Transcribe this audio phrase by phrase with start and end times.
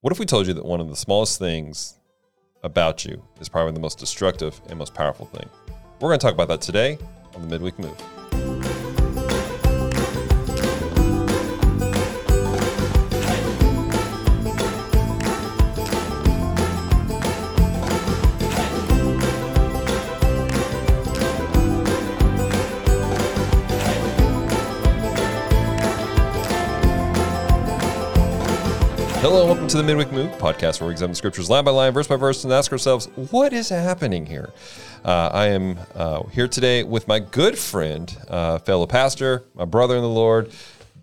[0.00, 1.94] What if we told you that one of the smallest things
[2.62, 5.48] about you is probably the most destructive and most powerful thing?
[6.00, 6.98] We're going to talk about that today
[7.34, 8.00] on the Midweek Move.
[29.30, 31.92] Hello, welcome to the Midweek Move podcast, where we examine the scriptures line by line,
[31.92, 34.54] verse by verse, and ask ourselves, what is happening here?
[35.04, 39.96] Uh, I am uh, here today with my good friend, uh, fellow pastor, my brother
[39.96, 40.50] in the Lord,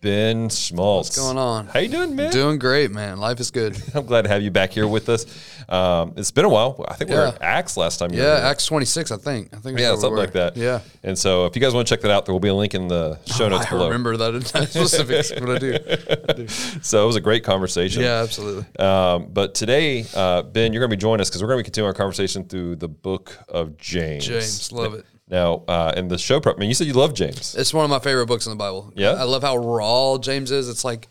[0.02, 1.10] Ben Schmaltz.
[1.10, 1.68] What's going on?
[1.68, 2.32] How you doing, man?
[2.32, 3.18] Doing great, man.
[3.18, 3.82] Life is good.
[3.96, 5.26] I'm glad to have you back here with us.
[5.68, 6.86] Um, it's been a while.
[6.88, 8.14] I think we were at Acts last time.
[8.14, 8.40] Yeah.
[8.44, 9.54] Acts 26, I think.
[9.54, 9.80] I think.
[9.80, 10.58] Yeah, something we like that.
[10.58, 10.82] Yeah.
[11.04, 12.74] And so, if you guys want to check that out, there will be a link
[12.76, 13.86] in the show notes I below.
[13.88, 16.48] remember that in specifics, but I do.
[16.82, 18.02] So it was a great conversation.
[18.04, 18.66] Yeah, absolutely.
[18.78, 21.64] Um, but today, uh, Ben, you're going to be joining us because we're going to
[21.64, 24.26] be continuing our conversation through the book of James.
[24.26, 25.06] James, love it.
[25.28, 27.56] Now, uh, in the show prep, man, you said you love James.
[27.56, 28.94] It's one of my favorite books in the Bible.
[28.96, 29.14] Yeah?
[29.14, 30.70] I love how raw James is.
[30.70, 31.08] It's like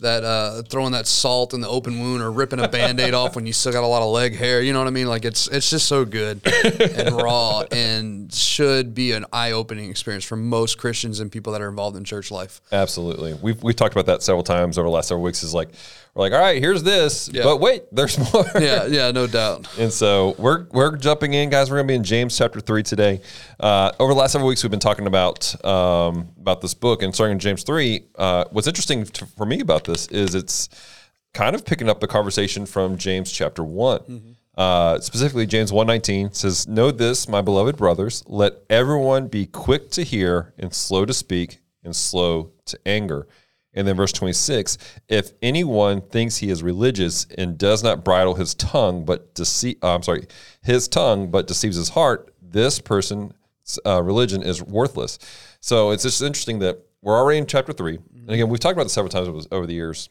[0.00, 3.46] that uh, throwing that salt in the open wound or ripping a band-aid off when
[3.46, 4.62] you still got a lot of leg hair.
[4.62, 5.08] You know what I mean?
[5.08, 10.36] Like it's it's just so good and raw and should be an eye-opening experience for
[10.36, 12.60] most Christians and people that are involved in church life.
[12.70, 13.34] Absolutely.
[13.34, 15.42] We've, we've talked about that several times over the last several weeks.
[15.42, 15.70] Is like,
[16.18, 17.44] we're like, all right, here's this, Yeah.
[17.44, 18.44] but wait, there's more.
[18.60, 19.68] Yeah, yeah, no doubt.
[19.78, 21.70] And so we're we're jumping in, guys.
[21.70, 23.20] We're going to be in James chapter three today.
[23.60, 27.14] Uh, over the last several weeks, we've been talking about um, about this book, and
[27.14, 28.02] starting in James three.
[28.16, 30.68] Uh, what's interesting to, for me about this is it's
[31.34, 34.34] kind of picking up the conversation from James chapter one.
[34.56, 39.88] Uh, specifically, James one nineteen says, "Know this, my beloved brothers: let everyone be quick
[39.92, 43.28] to hear and slow to speak and slow to anger."
[43.74, 48.54] And then verse 26, if anyone thinks he is religious and does not bridle his
[48.54, 50.26] tongue, but deceive, uh, I'm sorry,
[50.62, 53.32] his tongue, but deceives his heart, this person's
[53.86, 55.18] uh, religion is worthless.
[55.60, 57.98] So it's just interesting that we're already in chapter three.
[58.14, 60.08] And again, we've talked about this several times over- the years,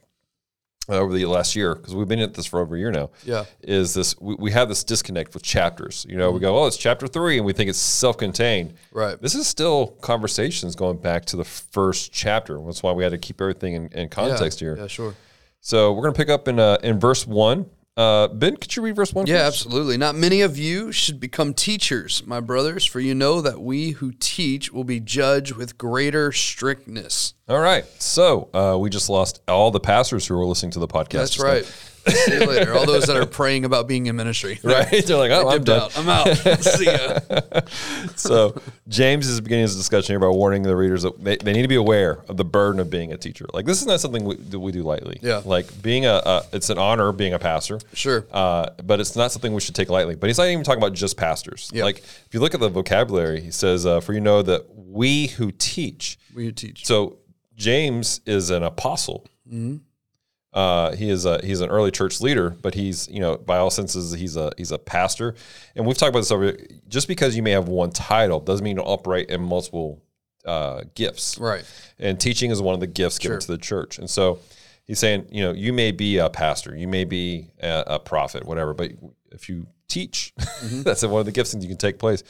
[0.89, 3.09] over the last year, because we've been at this for over a year now.
[3.23, 3.45] Yeah.
[3.61, 6.05] Is this, we, we have this disconnect with chapters.
[6.07, 8.73] You know, we go, oh, it's chapter three, and we think it's self contained.
[8.91, 9.21] Right.
[9.21, 12.59] This is still conversations going back to the first chapter.
[12.65, 14.77] That's why we had to keep everything in, in context yeah, here.
[14.77, 15.15] Yeah, sure.
[15.59, 17.69] So we're going to pick up in uh, in verse one.
[17.97, 19.25] Uh, ben, could you read verse one?
[19.25, 19.97] Yeah, absolutely.
[19.97, 24.13] Not many of you should become teachers, my brothers, for you know that we who
[24.19, 27.33] teach will be judged with greater strictness.
[27.49, 27.85] All right.
[27.99, 31.11] So uh, we just lost all the pastors who were listening to the podcast.
[31.11, 31.96] That's just now.
[32.09, 32.73] See you later.
[32.73, 34.59] All those that are praying about being in ministry.
[34.67, 35.05] Right.
[35.05, 35.83] They're like, oh, I'm done.
[35.83, 35.97] out.
[35.97, 36.27] I'm out.
[36.61, 37.19] See ya.
[38.15, 41.61] so James is beginning his discussion here by warning the readers that they, they need
[41.61, 43.45] to be aware of the burden of being a teacher.
[43.53, 45.19] Like this is not something we, that we do lightly.
[45.21, 45.41] Yeah.
[45.45, 47.79] Like being a, a it's an honor being a pastor.
[47.93, 48.25] Sure.
[48.31, 50.15] Uh, but it's not something we should take lightly.
[50.15, 51.69] But he's not even talking about just pastors.
[51.73, 51.85] Yeah.
[51.85, 55.27] Like if you look at the vocabulary, he says, uh, "For you know that we
[55.27, 56.85] who teach." We who teach.
[56.85, 57.19] So
[57.55, 59.25] James is an apostle.
[59.47, 59.77] Mm-hmm.
[60.57, 63.69] Uh, he is a he's an early church leader, but he's you know by all
[63.69, 65.35] senses he's a he's a pastor,
[65.75, 66.57] and we've talked about this over.
[66.87, 70.01] Just because you may have one title doesn't mean you don't operate in multiple
[70.45, 71.37] uh, gifts.
[71.37, 71.63] Right.
[71.99, 74.39] And teaching is one of the gifts given to the church, and so
[74.85, 78.43] he's saying you know you may be a pastor, you may be a, a prophet,
[78.43, 78.93] whatever, but
[79.31, 80.81] if you teach, Mm-hmm.
[80.81, 82.23] that's one of the gifts that you can take place.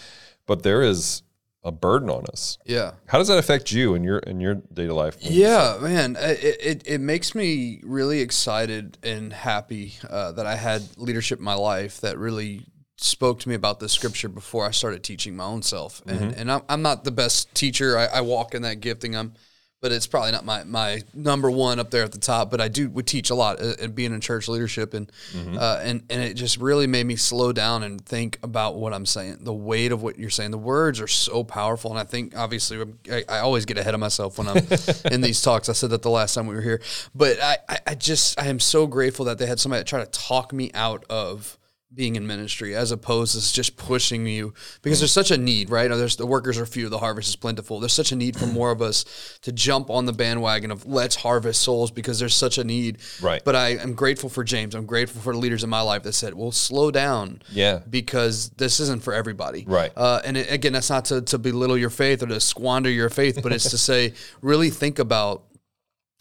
[0.47, 1.21] But there is
[1.67, 2.57] a burden on us.
[2.65, 2.93] Yeah.
[3.07, 5.17] How does that affect you in your in your day to life?
[5.19, 10.83] Yeah, man, it, it, it makes me really excited and happy uh, that I had
[10.97, 15.03] leadership in my life that really spoke to me about the scripture before I started
[15.03, 16.01] teaching my own self.
[16.07, 17.97] And, and I'm, I'm not the best teacher.
[17.97, 19.15] I, I walk in that gifting.
[19.15, 19.33] I'm,
[19.79, 22.49] but it's probably not my, my number one up there at the top.
[22.49, 25.79] But I do would teach a lot uh, and being in church leadership and uh,
[25.83, 29.39] and and it just really made me slow down and think about what I'm saying.
[29.41, 30.51] The weight of what you're saying.
[30.51, 33.99] The words are so powerful, and I think obviously I, I always get ahead of
[33.99, 34.57] myself when I'm
[35.11, 35.69] in these talks.
[35.69, 36.81] I said that the last time we were here,
[37.13, 40.11] but I, I I just I am so grateful that they had somebody that tried
[40.11, 41.57] to talk me out of
[41.93, 45.89] being in ministry as opposed to just pushing you because there's such a need, right?
[45.89, 47.79] There's the workers are few, the harvest is plentiful.
[47.79, 49.05] There's such a need for more of us
[49.43, 52.97] to jump on the bandwagon of let's harvest souls because there's such a need.
[53.21, 53.41] Right.
[53.43, 54.75] But I am grateful for James.
[54.75, 57.79] I'm grateful for the leaders in my life that said, "Well, slow down." Yeah.
[57.89, 59.63] Because this isn't for everybody.
[59.65, 59.91] Right.
[59.95, 63.09] Uh, and it, again, that's not to, to belittle your faith or to squander your
[63.09, 65.43] faith, but it's to say, really think about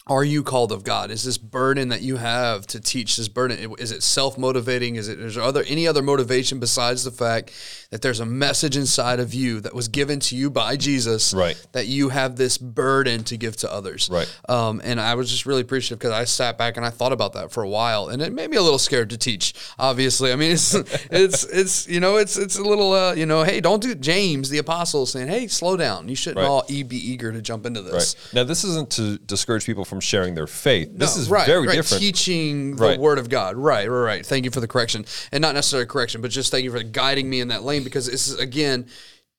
[0.09, 1.11] are you called of God?
[1.11, 3.75] Is this burden that you have to teach this burden?
[3.79, 4.95] Is it self motivating?
[4.95, 7.51] Is it is there other any other motivation besides the fact
[7.91, 11.55] that there's a message inside of you that was given to you by Jesus, Right.
[11.71, 14.27] That you have this burden to give to others, Right.
[14.49, 17.33] Um, and I was just really appreciative because I sat back and I thought about
[17.33, 19.53] that for a while, and it made me a little scared to teach.
[19.79, 20.73] Obviously, I mean it's
[21.11, 24.49] it's it's you know it's it's a little uh, you know hey don't do James
[24.49, 26.47] the apostle saying hey slow down you shouldn't Right.
[26.47, 28.15] all e- be eager to jump into this.
[28.15, 28.33] Right.
[28.33, 30.89] Now, this isn't to discourage people from sharing their faith.
[30.93, 31.75] This is right, very right.
[31.75, 32.01] different.
[32.01, 32.99] Teaching the Right.
[32.99, 33.55] word of God.
[33.55, 34.25] Right, right, right.
[34.25, 35.05] Thank you for the correction.
[35.31, 38.05] And not necessarily correction, but just thank you for guiding me in that lane because
[38.07, 38.87] this is, again,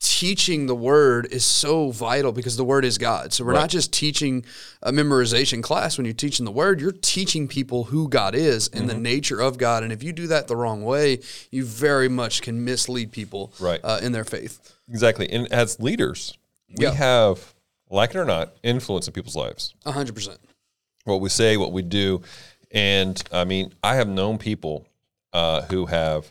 [0.01, 3.33] teaching the word is so vital because the word is God.
[3.33, 3.63] So we're Right.
[3.63, 4.45] not just teaching
[4.81, 5.99] a memorization class.
[5.99, 8.89] When you're teaching the word, you're teaching people who God is and Mm-hmm.
[8.89, 9.83] the nature of God.
[9.83, 11.19] And if you do that the wrong way,
[11.51, 13.81] you very much can mislead people Right.
[13.83, 14.61] uh, in their faith.
[14.89, 15.29] Exactly.
[15.31, 16.33] And as leaders,
[16.77, 16.93] we Yeah.
[16.93, 17.55] have,
[17.91, 19.75] like it or not, influence in people's lives.
[19.85, 20.39] A hundred percent.
[21.09, 22.23] What we say, what we do.
[22.71, 24.87] And I mean, I have known people
[25.33, 26.31] uh, who have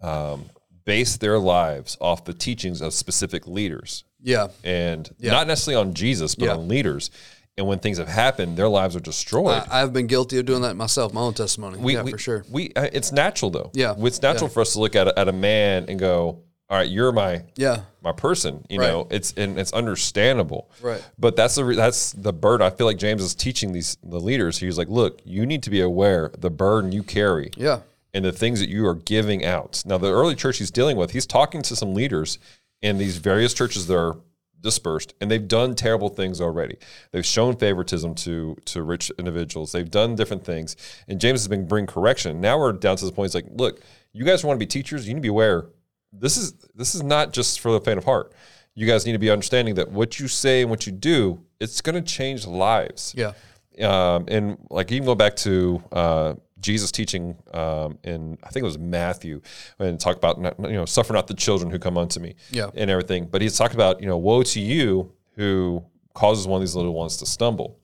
[0.00, 0.46] um,
[0.84, 4.48] based their lives off the teachings of specific leaders Yeah.
[4.64, 6.54] and not necessarily on Jesus, but Yeah.
[6.56, 7.10] on leaders.
[7.58, 9.64] And when things have happened, their lives are destroyed.
[9.68, 11.78] I, I've been guilty of doing that myself, my own testimony.
[11.78, 12.44] we, yeah, we, for sure.
[12.50, 13.70] We uh, it's natural though.
[13.74, 13.94] Yeah.
[13.98, 16.88] it's natural for us to look at a, at a man and go, "All right,
[16.88, 17.80] you're my Yeah.
[18.02, 18.88] my person." You Right.
[18.88, 20.70] know, it's and it's understandable.
[20.82, 21.02] Right.
[21.18, 22.66] But that's the that's the burden.
[22.66, 24.58] I feel like James is teaching these the leaders.
[24.58, 27.80] He's like, "Look, you need to be aware the burden you carry." Yeah.
[28.14, 29.82] and the things that you are giving out.
[29.84, 32.38] Now, the early church he's dealing with, he's talking to some leaders
[32.80, 34.16] in these various churches that are
[34.60, 36.78] dispersed, and they've done terrible things already.
[37.12, 39.72] They've shown favoritism to to rich individuals.
[39.72, 40.74] They've done different things,
[41.06, 42.40] and James has been bringing correction.
[42.40, 43.26] Now we're down to the point.
[43.30, 43.80] He's like, look,
[44.14, 45.06] you guys want to be teachers.
[45.06, 45.66] You need to be aware.
[46.12, 48.32] This is this is not just for the faint of heart.
[48.74, 51.80] You guys need to be understanding that what you say and what you do, it's
[51.80, 53.32] going to change lives Yeah.
[53.80, 58.66] um, and like even go back to uh, Jesus teaching um, in I think it
[58.66, 59.40] was Matthew
[59.78, 62.70] and talk about not, you know suffer not the children who come unto me Yeah.
[62.74, 65.84] and everything but he's talked about you know woe to you who
[66.14, 67.78] causes one of these little ones to stumble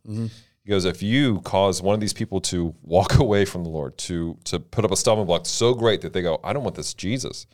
[0.64, 3.96] he goes if you cause one of these people to walk away from the Lord
[3.98, 6.74] to to put up a stumbling block so great that they go I don't want
[6.76, 7.46] this Jesus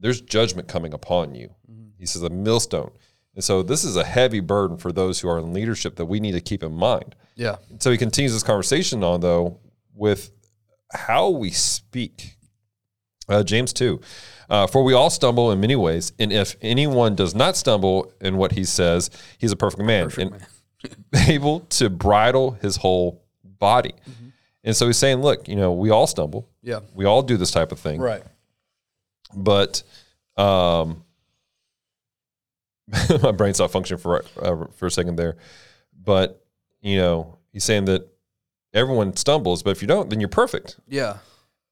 [0.00, 1.54] there's judgment coming upon you
[1.98, 2.90] he says a millstone
[3.34, 6.18] and so this is a heavy burden for those who are in leadership that we
[6.18, 7.56] need to keep in mind Yeah.
[7.70, 9.60] And so he continues this conversation on though
[9.94, 10.30] with
[10.92, 12.36] how we speak.
[13.28, 14.00] Uh, James 2.
[14.48, 18.36] Uh, For we all stumble in many ways, and if anyone does not stumble in
[18.36, 19.08] what he says,
[19.38, 20.34] he's a perfect man and
[21.28, 23.94] able to bridle his whole body.
[24.64, 26.48] And so he's saying, look, you know, we all stumble.
[26.62, 26.80] Yeah.
[26.92, 28.00] We all do this type of thing.
[28.00, 28.22] Right.
[29.34, 29.82] But
[30.36, 31.04] um,
[33.22, 35.36] my brain stopped functioning for uh, for a second there.
[36.02, 36.44] But
[36.80, 38.08] you know, he's saying that
[38.74, 41.18] everyone stumbles, but if you don't, then you're perfect, Yeah.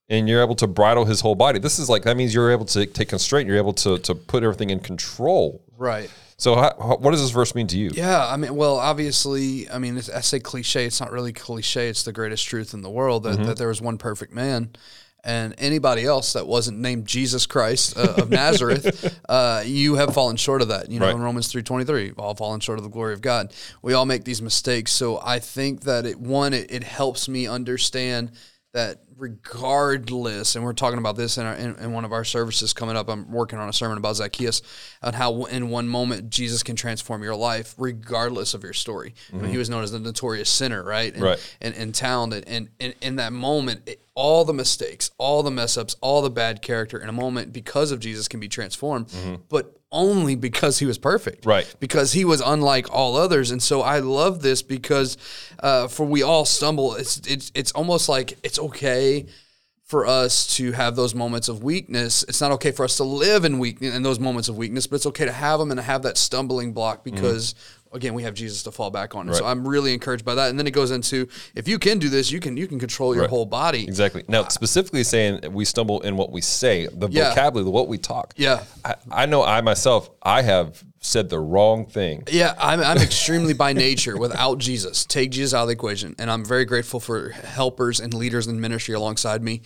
[0.09, 1.59] and you're able to bridle his whole body.
[1.59, 3.49] This is like that means you're able to take constraint.
[3.49, 5.65] You're able to to put everything in control.
[5.77, 6.11] Right.
[6.41, 7.91] So, how, how- what does this verse mean to you?
[7.93, 10.87] Yeah, I mean, well, obviously, I mean, it's, I say cliche.
[10.87, 11.89] It's not really cliche.
[11.89, 14.71] It's the greatest truth in the world that, that there was one perfect man,
[15.25, 20.37] and anybody else that wasn't named Jesus Christ uh, of Nazareth, uh, you have fallen
[20.37, 20.91] short of that.
[20.91, 21.15] You know, Right.
[21.15, 23.53] in Romans three twenty three, all fallen short of the glory of God.
[23.83, 24.93] We all make these mistakes.
[24.93, 28.31] So I think that it one, it, it helps me understand
[28.75, 32.73] that regardless, and we're talking about this in, our, in, in one of our services
[32.73, 33.09] coming up.
[33.09, 34.63] I'm working on a sermon about Zacchaeus
[35.03, 39.15] on how in one moment Jesus can transform your life, regardless of your story.
[39.33, 41.13] I mean, he was known as the notorious sinner, right?
[41.13, 41.57] And, Right.
[41.61, 45.95] And, and town, and, in that moment, it, all the mistakes, all the mess ups,
[46.01, 49.09] all the bad character in a moment because of Jesus can be transformed,
[49.49, 51.75] but only because he was perfect Right.
[51.81, 53.51] because he was unlike all others.
[53.51, 55.17] And so I love this because
[55.61, 56.95] uh, for we all stumble.
[56.97, 59.08] It's it's it's almost like it's okay
[59.85, 62.23] for us to have those moments of weakness.
[62.29, 64.97] It's not okay for us to live in weak in those moments of weakness, but
[64.97, 67.15] it's okay to have them and to have that stumbling block mm-hmm.
[67.15, 67.55] because.
[67.93, 70.51] Again, we have Jesus to fall back on, and so I'm really encouraged by that.
[70.51, 73.15] And then it goes into if you can do this, you can you can control
[73.15, 73.85] your whole body.
[73.85, 74.25] Exactly.
[74.29, 77.31] Now, uh, specifically saying we stumble in what we say, the Yeah.
[77.31, 78.35] vocabulary, what we talk.
[78.37, 78.65] Yeah.
[78.85, 82.25] I, I know I myself, I have said the wrong thing.
[82.31, 85.05] Yeah, I'm, I'm extremely by nature without Jesus.
[85.07, 86.15] Take Jesus out of the equation.
[86.19, 89.63] And I'm very grateful for helpers and leaders in ministry alongside me.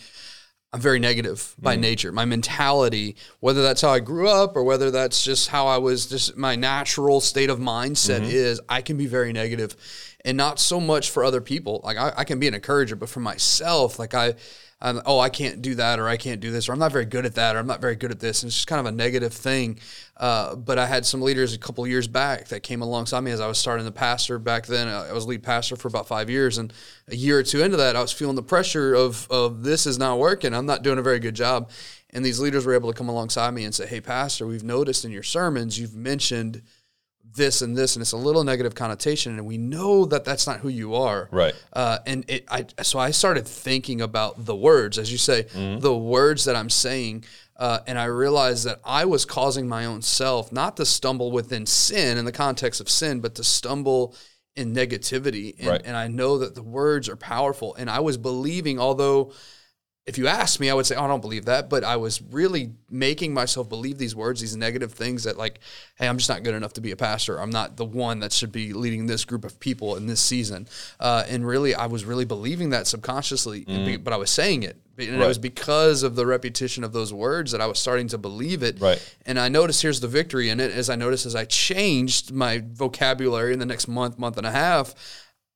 [0.73, 1.81] I'm very negative by mm.
[1.81, 2.13] nature.
[2.13, 6.07] My mentality, whether that's how I grew up or whether that's just how I was,
[6.07, 8.31] just my natural state of mindset mm-hmm.
[8.31, 9.33] is, I can be very
[10.25, 11.81] and not so much for other people.
[11.85, 14.35] Like I, I can be an encourager, but for myself, like I,
[14.83, 17.25] Oh, I can't do that, or I can't do this, or I'm not very good
[17.25, 18.43] at that, or I'm not very good at this.
[18.43, 19.79] And it's just kind of a negative thing.
[20.17, 23.41] Uh, but I had some leaders a couple years back that came alongside me as
[23.41, 24.89] I was starting the pastor back then.
[24.89, 26.73] I was lead pastor for about five years, and
[27.09, 29.99] a year or two into that, I was feeling the pressure of of this is
[29.99, 30.53] not working.
[30.53, 31.71] I'm not doing a very good job.
[32.11, 35.05] And these leaders were able to come alongside me and say, "Hey, pastor, we've noticed
[35.05, 36.63] in your sermons you've mentioned."
[37.35, 40.61] This and this and it's a little negative connotation and we know that that's not
[40.61, 41.55] who you are Right.
[41.73, 45.43] uh, and it I so I started thinking about the words as you say
[45.81, 47.25] the words that I'm saying
[47.57, 51.65] uh, and I realized that I was causing my own self not to stumble within
[51.67, 54.15] sin in the context of sin but to stumble
[54.57, 55.83] in negativity and, Right.
[55.85, 59.33] and I know that the words are powerful and I was believing although
[60.05, 61.71] if you asked me, I would say, oh, I don't believe that.
[61.71, 65.61] But I was really making myself believe these words, these negative things that, like,
[65.95, 67.41] hey, I'm just not good enough to be a pastor.
[67.41, 70.67] I'm not the one that should be leading this group of people in this season.
[70.99, 74.77] Uh, and really, I was really believing that subconsciously, be- but I was saying it.
[74.99, 78.19] And it was because of the repetition of those words that I was starting to
[78.19, 78.81] believe it.
[78.81, 79.17] Right.
[79.25, 82.63] And I noticed here's the victory in it as I noticed as I changed my
[82.73, 84.95] vocabulary in the next month, month and a half,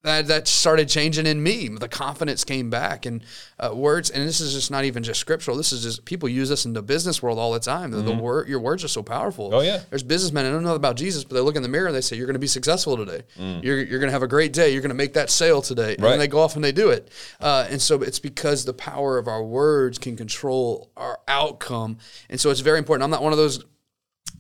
[0.06, 1.66] that, that started changing in me.
[1.68, 3.25] The confidence came back and
[3.58, 4.08] uh, words.
[4.08, 5.56] And this is just not even just scriptural.
[5.56, 7.90] This is just people use this in the business world all the time.
[7.90, 9.46] The, the word, your words are so powerful.
[9.46, 9.56] Mm-hmm.
[9.56, 9.80] Oh, yeah.
[9.90, 12.00] There's businessmen that don't know about Jesus, but they look in the mirror and they
[12.00, 13.22] say, "You're going to be successful today.
[13.36, 13.64] Mm.
[13.64, 14.70] You're you're going to have a great day.
[14.72, 16.16] You're going to make that sale today." And Right.
[16.18, 17.10] they go off and they do it.
[17.40, 21.98] Uh, and so it's because the power of our words can control our outcome.
[22.30, 23.02] And so it's very important.
[23.02, 23.64] I'm not one of those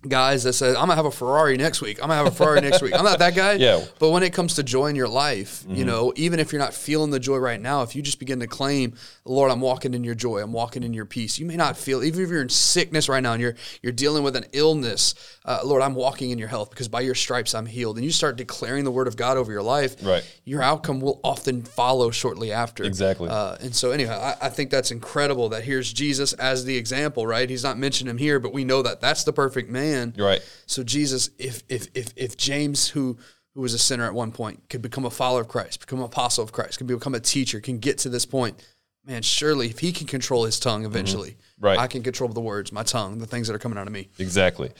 [0.08, 1.98] guys that says I'm gonna have a Ferrari next week.
[1.98, 2.94] I'm gonna have a Ferrari next week.
[2.94, 3.46] I'm not that guy.
[3.56, 3.76] Yeah.
[3.76, 3.94] Mm-hmm.
[3.98, 6.74] But when it comes to joy in your life, you know, even if you're not
[6.74, 10.04] feeling the joy right now, if you just begin to claim, Lord, I'm walking in
[10.04, 11.38] your joy, I'm walking in your peace.
[11.38, 14.24] You may not feel, even if you're in sickness right now and you're you're dealing
[14.24, 17.66] with an illness, uh, Lord, I'm walking in your health because by your stripes I'm
[17.66, 17.96] healed.
[17.96, 20.24] And you start declaring the word of God over your life, Right.
[20.44, 22.84] Your outcome will often follow shortly after.
[22.84, 23.28] Exactly.
[23.28, 27.26] Uh, and so, anyhow, I, I think that's incredible that here's Jesus as the example,
[27.26, 27.48] right?
[27.48, 29.85] He's not mentioned him here, but we know that that's the perfect man.
[30.16, 30.42] You're right.
[30.66, 33.18] So Jesus, if if if if James, who
[33.54, 36.04] who was a sinner at one point, could become a follower of Christ, become an
[36.04, 38.62] apostle of Christ, can become a teacher, can get to this point,
[39.04, 41.64] man, surely if he can control his tongue eventually, Mm-hmm.
[41.64, 41.78] Right.
[41.78, 44.10] I can control the words, my tongue, the things that are coming out of me.
[44.18, 44.70] Exactly.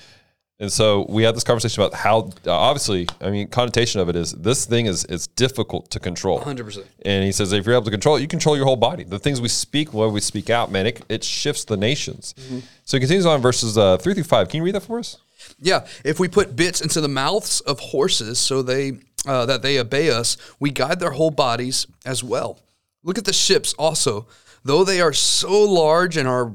[0.58, 4.16] And so we had this conversation about how, uh, obviously, I mean, connotation of it
[4.16, 6.40] is this thing is is difficult to control.
[6.40, 6.84] 100%.
[7.04, 9.04] And he says, if you're able to control it, you control your whole body.
[9.04, 12.34] The things we speak, what we speak out, man, it, it shifts the nations.
[12.84, 14.48] So he continues on verses uh, three through five.
[14.48, 15.18] Can you read that for us?
[15.60, 19.78] Yeah, if we put bits into the mouths of horses so they uh, that they
[19.78, 22.60] obey us, we guide their whole bodies as well.
[23.02, 24.26] Look at the ships also,
[24.64, 26.52] though they are so large and are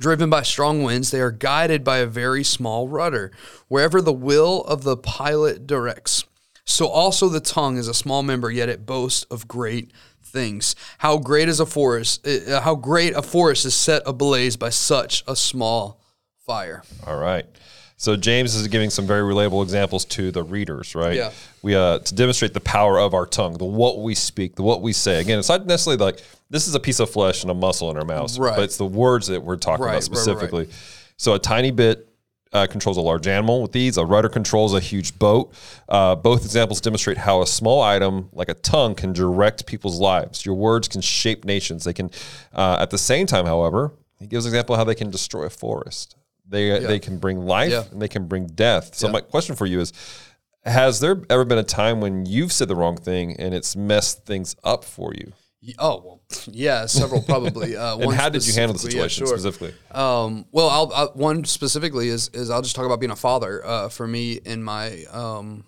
[0.00, 3.30] driven by strong winds, they are guided by a very small rudder,
[3.68, 6.24] wherever the will of the pilot directs.
[6.64, 9.92] So also the tongue is a small member, yet it boasts of great
[10.24, 10.74] things.
[10.98, 12.26] How great is a forest?
[12.26, 16.00] uh, How great a forest is set ablaze by such a small
[16.46, 16.82] fire.
[17.06, 17.46] All right.
[17.96, 21.16] So James is giving some very relatable examples to the readers, right?
[21.16, 21.32] Yeah.
[21.60, 24.80] We uh to demonstrate the power of our tongue, the what we speak, the what
[24.80, 25.20] we say.
[25.20, 27.96] Again, it's not necessarily like this is a piece of flesh and a muscle in
[27.96, 28.56] our mouth, Right.
[28.56, 30.68] but it's the words that we're talking Right, about right, right, specifically.
[31.16, 32.06] So a tiny bit
[32.52, 33.96] uh, controls a large animal with these.
[33.96, 35.52] A rudder controls a huge boat.
[35.88, 40.44] Uh, both examples demonstrate how a small item like a tongue can direct people's lives.
[40.44, 41.84] Your words can shape nations.
[41.84, 42.10] They can,
[42.52, 45.44] uh, at the same time, however, he gives an example of how they can destroy
[45.44, 46.16] a forest.
[46.48, 47.84] They they can bring life Yeah.
[47.92, 48.96] and they can bring death.
[48.96, 49.12] So Yeah.
[49.12, 49.92] my question for you is:
[50.64, 54.26] Has there ever been a time when you've said the wrong thing and it's messed
[54.26, 55.32] things up for you?
[55.78, 57.76] Oh well, yeah, several probably.
[57.76, 59.38] Uh, And how did you handle the specifically, yeah, situation sure.
[59.38, 59.74] specifically?
[59.90, 63.64] Um, well, I'll, i one specifically is is I'll just talk about being a father.
[63.64, 65.64] Uh, for me and my um,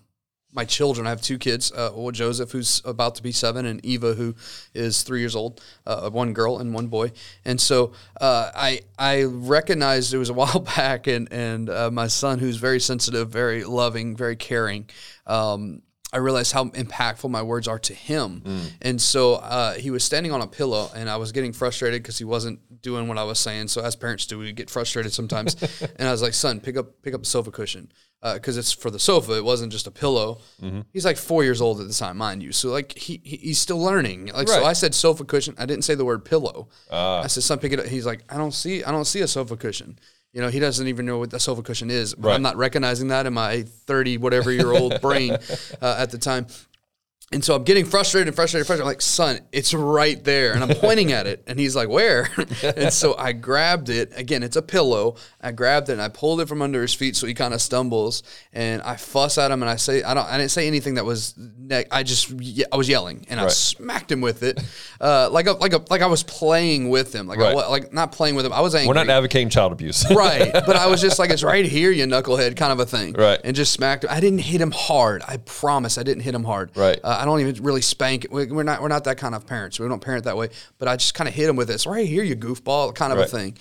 [0.53, 1.73] my children, I have two kids.
[1.73, 4.35] Uh, well, Joseph, who's about to be seven, and Eva, who
[4.75, 5.63] is three years old.
[5.87, 7.13] Uh, one girl and one boy.
[7.45, 12.07] And so uh, I I recognized it was a while back, and and uh, my
[12.07, 14.89] son, who's very sensitive, very loving, very caring.
[15.27, 18.43] Um, I realized how impactful my words are to him.
[18.45, 18.73] Mm.
[18.83, 22.19] And so uh, he was standing on a pillow, and I was getting frustrated because
[22.19, 23.69] he wasn't doing what I was saying.
[23.69, 25.57] So as parents do, we get frustrated sometimes.
[25.97, 27.91] and I was like, "Son, pick up pick up a sofa cushion
[28.23, 29.37] uh, because it's for the sofa.
[29.39, 30.81] It wasn't just a pillow." Mm-hmm.
[30.93, 32.53] He's like four years old at the time, mind you.
[32.53, 34.27] So like he, he he's still learning.
[34.35, 35.55] Like so, I said sofa cushion.
[35.59, 36.69] I didn't say the word pillow.
[36.91, 37.23] Ah.
[37.23, 39.29] I said, "Son, pick it up." He's like, "I don't see I don't see a
[39.29, 39.99] sofa cushion."
[40.33, 42.15] You know, he doesn't even know what a sofa cushion is.
[42.15, 42.35] But Right.
[42.35, 45.33] I'm not recognizing that in my 30 whatever year old brain
[45.83, 46.47] uh, at the time.
[47.33, 48.83] And so I'm getting frustrated and frustrated, and frustrated.
[48.83, 50.53] I'm like, son, it's right there.
[50.53, 51.43] And I'm pointing at it.
[51.47, 52.29] And he's like, where?
[52.77, 54.13] and so I grabbed it.
[54.17, 55.17] Again, it's a pillow.
[55.41, 57.61] I grabbed it and I pulled it from under his feet so he kind of
[57.63, 58.23] stumbles.
[58.53, 61.05] And I fuss at him and I say, I don't, I didn't say anything that
[61.05, 62.33] was, ne- I just,
[62.73, 64.61] I was yelling and I smacked him with it.
[65.03, 67.27] Uh, like a, like a, like I was playing with him.
[67.27, 67.57] Like, Right.
[67.57, 68.53] wa- like not playing with him.
[68.53, 68.87] I was angry.
[68.87, 70.09] We're not advocating child abuse.
[70.15, 70.53] right.
[70.53, 73.15] But I was just like, it's right here, you knucklehead, kind of a thing.
[73.15, 73.41] Right.
[73.43, 74.11] And just smacked him.
[74.13, 75.23] I didn't hit him hard.
[75.27, 76.71] I promise, I didn't hit him hard.
[76.77, 77.01] Right.
[77.03, 78.27] Uh, I don't even really spank.
[78.33, 78.83] We- We're not.
[78.83, 79.79] We're not that kind of parents.
[79.79, 80.49] We don't parent that way.
[80.79, 83.19] But I just kind of hit him with this right here, you goofball, kind of
[83.21, 83.29] Right.
[83.29, 83.59] a thing.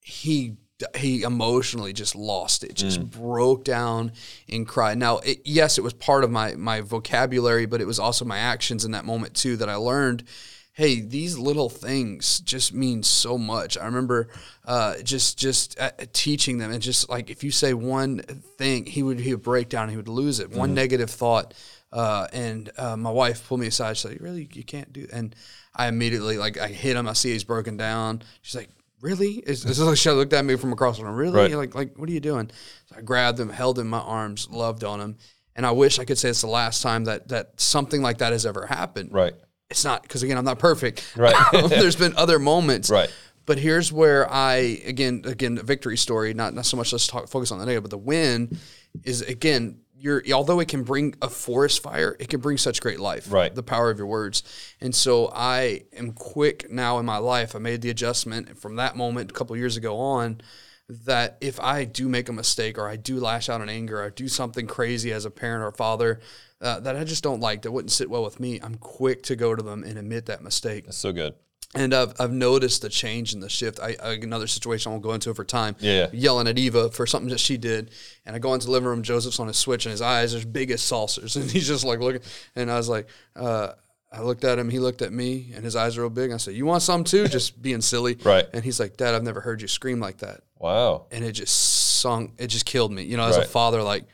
[0.00, 0.56] He
[0.96, 3.10] he emotionally just lost it, just Mm.
[3.12, 4.12] broke down
[4.48, 4.98] and cried.
[4.98, 8.38] Now, it, yes, it was part of my my vocabulary, but it was also my
[8.38, 10.24] actions in that moment too that I learned.
[10.72, 13.78] Hey, these little things just mean so much.
[13.78, 14.28] I remember
[14.66, 18.18] uh, just just uh, teaching them, and just like if you say one
[18.58, 20.50] thing, he would he would break down, he would lose it.
[20.50, 20.58] Mm-hmm.
[20.58, 21.54] One negative thought,
[21.92, 23.96] uh, and uh, my wife pulled me aside.
[23.96, 25.34] She's like, "Really, you can't do." And
[25.74, 27.08] I immediately like I hit him.
[27.08, 28.22] I see he's broken down.
[28.42, 31.16] She's like, "Really?" This is like she looked at me from across the room.
[31.16, 31.32] Really?
[31.32, 31.54] Right.
[31.54, 32.50] Like like what are you doing?
[32.86, 35.16] So I grabbed him, held him in my arms, loved on him,
[35.54, 38.32] and I wish I could say it's the last time that that something like that
[38.32, 39.12] has ever happened.
[39.12, 39.34] right.
[39.68, 41.16] It's not because again I'm not perfect.
[41.16, 41.34] Right.
[41.68, 42.88] There's been other moments.
[42.88, 43.10] Right.
[43.46, 46.34] But here's where I again again a victory story.
[46.34, 48.58] Not not so much let's talk focus on the negative, but the win
[49.04, 49.80] is again.
[49.98, 53.32] You're, although it can bring a forest fire, it can bring such great life.
[53.32, 53.54] Right.
[53.54, 54.42] The power of your words.
[54.80, 57.56] And so I am quick now in my life.
[57.56, 60.42] I made the adjustment from that moment a couple years ago on
[60.88, 64.04] that if I do make a mistake or I do lash out in anger or
[64.04, 66.20] I do something crazy as a parent or father
[66.60, 69.36] uh, that I just don't like, that wouldn't sit well with me, I'm quick to
[69.36, 70.84] go to them and admit that mistake.
[70.84, 71.34] That's so good.
[71.74, 73.80] And I've, I've noticed the change in the shift.
[73.80, 75.76] I, I another situation I won't go into for time.
[75.80, 76.06] Yeah.
[76.12, 77.90] Yelling at Eva for something that she did,
[78.24, 79.02] and I go into the living room.
[79.02, 81.84] Joseph's on his switch, and his eyes are as big as saucers, and he's just
[81.84, 82.22] like looking.
[82.54, 83.72] And I was like, uh,
[84.10, 84.70] I looked at him.
[84.70, 86.30] He looked at me, and his eyes are real big.
[86.30, 88.16] I said, "You want some too?" Just being silly.
[88.22, 88.46] Right.
[88.54, 91.06] And he's like, "Dad, I've never heard you scream like that." Wow.
[91.10, 92.34] And it just sunk.
[92.38, 93.02] It just killed me.
[93.02, 93.44] You know, as Right.
[93.44, 94.04] a father, like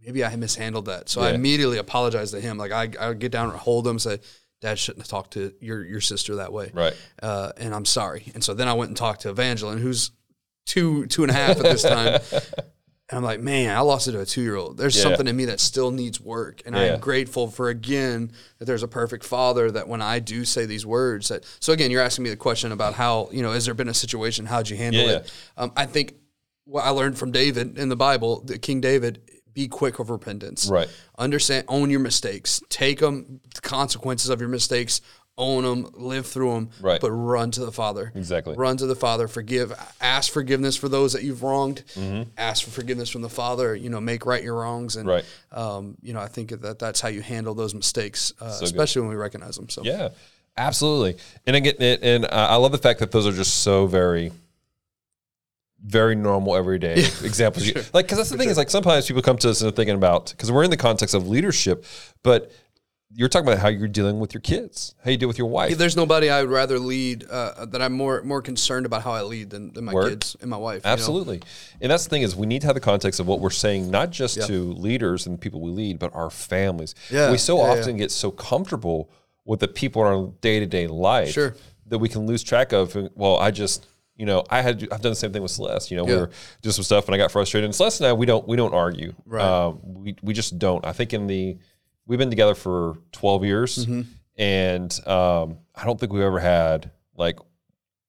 [0.00, 1.08] maybe I mishandled that.
[1.10, 2.56] So I immediately apologized to him.
[2.56, 4.20] Like I, I get down and hold him, say,
[4.64, 6.94] "Dad shouldn't have talked to your your sister that way." Right.
[7.22, 8.30] uh, and I'm sorry.
[8.34, 10.10] And so then I went and talked to Evangeline, who's
[10.66, 12.20] two two and a half at this time.
[13.10, 14.78] And I'm like, man, I lost it to a two year old.
[14.78, 15.02] There's Yeah.
[15.02, 16.94] something in me that still needs work, and Yeah.
[16.94, 19.70] I'm grateful for again that there's a perfect father.
[19.70, 22.72] That when I do say these words, that so again, you're asking me the question
[22.72, 24.46] about how you know, has there been a situation?
[24.46, 25.16] How'd you handle Yeah.
[25.18, 25.32] it?
[25.58, 26.14] Um, I think
[26.64, 29.20] what I learned from David in the Bible, the King David,
[29.54, 30.68] be quick of repentance.
[30.68, 30.88] Right.
[31.18, 35.00] Understand, own your mistakes, take them, the consequences of your mistakes,
[35.36, 37.00] own them, live through them, Right.
[37.00, 38.12] but run to the Father.
[38.14, 38.54] Exactly.
[38.54, 42.30] Run to the Father, forgive, ask forgiveness for those that you've wronged, Mm-hmm.
[42.38, 44.94] ask for forgiveness from the Father, you know, make right your wrongs.
[44.96, 45.24] And, Right.
[45.50, 48.62] um, you know, I think that that's how you handle those mistakes, uh, good.
[48.64, 49.68] especially when we recognize them.
[49.68, 50.10] So, Yeah,
[50.56, 51.16] absolutely.
[51.46, 54.30] And I get it, and I love the fact that those are just so very,
[55.84, 57.66] very normal everyday examples.
[57.66, 59.76] You, like, because that's the thing is like sometimes people come to us and they're
[59.76, 61.84] thinking about because we're in the context of leadership,
[62.22, 62.50] but
[63.16, 65.78] you're talking about how you're dealing with your kids, how you deal with your wife.
[65.78, 69.22] There's nobody I would rather lead uh, that I'm more more concerned about how I
[69.22, 70.08] lead than, than my Word.
[70.10, 70.82] kids and my wife.
[70.84, 70.92] you know?
[70.94, 71.40] Absolutely.
[71.80, 73.88] And that's the thing is we need to have the context of what we're saying,
[73.90, 76.94] not just to leaders and people we lead, but our families.
[77.10, 79.10] Yeah, We so yeah, often get so comfortable
[79.44, 81.54] with the people in our day to day life Sure.
[81.86, 82.96] that we can lose track of.
[83.14, 85.90] Well, I just, you know, I had I've done the same thing with Celeste.
[85.90, 86.20] You know, we Yeah.
[86.20, 86.30] were
[86.62, 87.64] doing some stuff and I got frustrated.
[87.64, 89.14] And Celeste and I, we don't we don't argue.
[89.26, 89.42] Right.
[89.44, 90.84] Um, we we just don't.
[90.86, 91.56] I think in the
[92.06, 94.02] we've been together for twelve years, Mm-hmm.
[94.36, 97.38] and um, I don't think we've ever had like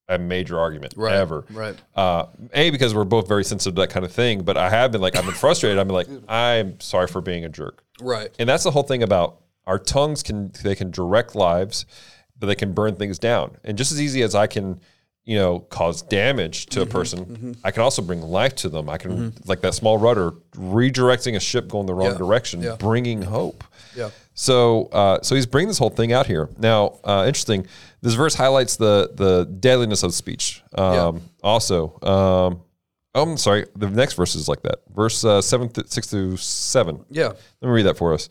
[0.07, 1.15] a major argument Right.
[1.15, 1.45] ever.
[1.49, 1.75] Right.
[1.95, 4.43] Uh, a because we're both very sensitive to that kind of thing.
[4.43, 5.79] But I have been like I've been frustrated.
[5.79, 7.83] I've been like I'm sorry for being a jerk.
[7.99, 8.29] Right.
[8.37, 11.87] And that's the whole thing about our tongues can they can direct lives,
[12.37, 13.57] but they can burn things down.
[13.63, 14.79] And just as easy as I can,
[15.25, 18.89] you know, cause damage to Mm-hmm, a person, I can also bring life to them.
[18.89, 22.17] I can like that small rudder redirecting a ship going the wrong Yeah.
[22.17, 22.75] direction, Yeah.
[22.77, 23.63] bringing hope.
[23.95, 24.09] Yeah.
[24.35, 26.49] So, uh, so he's bringing this whole thing out here.
[26.59, 27.65] Now, uh, interesting.
[28.01, 30.61] This verse highlights the the deadliness of speech.
[30.77, 32.61] Um, Also, um,
[33.15, 33.65] oh, I'm sorry.
[33.75, 34.79] The next verse is like that.
[34.93, 37.03] Verse uh, seven, th- six through seven.
[37.09, 37.29] Yeah.
[37.61, 38.29] Let me read that for us.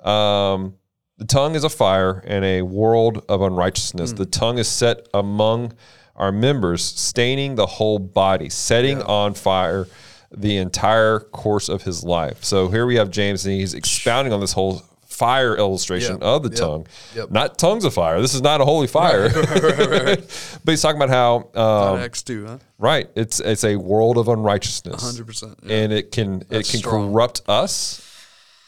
[0.00, 0.74] Um,
[1.18, 4.12] the tongue is a fire and a world of unrighteousness.
[4.14, 5.74] The tongue is set among
[6.16, 9.86] our members, staining the whole body, setting on fire
[10.34, 12.42] the entire course of his life.
[12.44, 16.26] So here we have James, and he's expounding on this whole fire illustration Yeah.
[16.26, 16.58] of the Yep.
[16.58, 16.86] tongue.
[17.14, 17.30] Yep.
[17.30, 18.20] Not tongues of fire.
[18.20, 19.28] This is not a holy fire.
[19.30, 20.26] but
[20.66, 22.58] he's talking about how um, Acts two, huh?
[22.78, 25.58] right, it's it's a world of unrighteousness Hundred percent.
[25.68, 27.12] and it can That's it can strong.
[27.12, 28.00] corrupt us,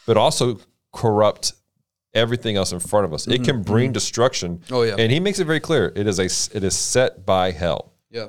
[0.07, 0.59] but also
[0.93, 1.55] corrupt
[2.15, 3.27] everything else in front of us.
[3.27, 4.59] It can bring destruction.
[4.59, 4.75] Mm-hmm.
[4.75, 4.97] Oh, yeah.
[4.99, 5.93] and he makes it very clear.
[5.95, 6.25] It is a
[6.57, 7.93] it is set by hell.
[8.11, 8.29] Yeah.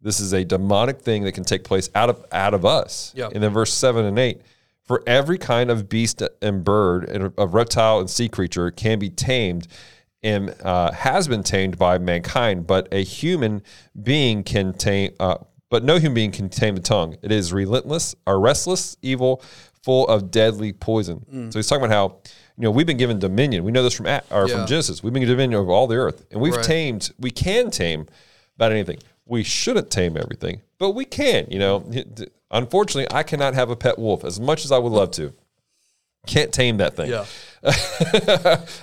[0.00, 3.12] This is a demonic thing that can take place out of out of us.
[3.16, 3.30] Yeah.
[3.32, 4.42] And then verse seven and eight,
[4.82, 9.08] for every kind of beast and bird and of reptile and sea creature can be
[9.08, 9.66] tamed
[10.22, 13.62] and uh, has been tamed by mankind, but a human
[14.02, 15.12] being can tame.
[15.20, 15.36] Uh,
[15.70, 17.16] but no human being can tame the tongue.
[17.22, 19.42] It is relentless, a restless, evil,
[19.82, 21.26] full of deadly poison.
[21.32, 21.52] Mm.
[21.52, 22.20] So he's talking about how
[22.56, 23.64] you know we've been given dominion.
[23.64, 24.56] We know this from or Yeah.
[24.56, 25.02] from Genesis.
[25.02, 26.64] We've been given dominion over all the earth, and we've Right.
[26.64, 27.10] tamed.
[27.18, 28.06] We can tame
[28.56, 28.98] about anything.
[29.26, 31.46] We shouldn't tame everything, but we can.
[31.50, 31.90] You know,
[32.50, 35.32] unfortunately, I cannot have a pet wolf as much as I would love to.
[36.26, 37.10] Can't tame that thing.
[37.10, 37.26] Yeah.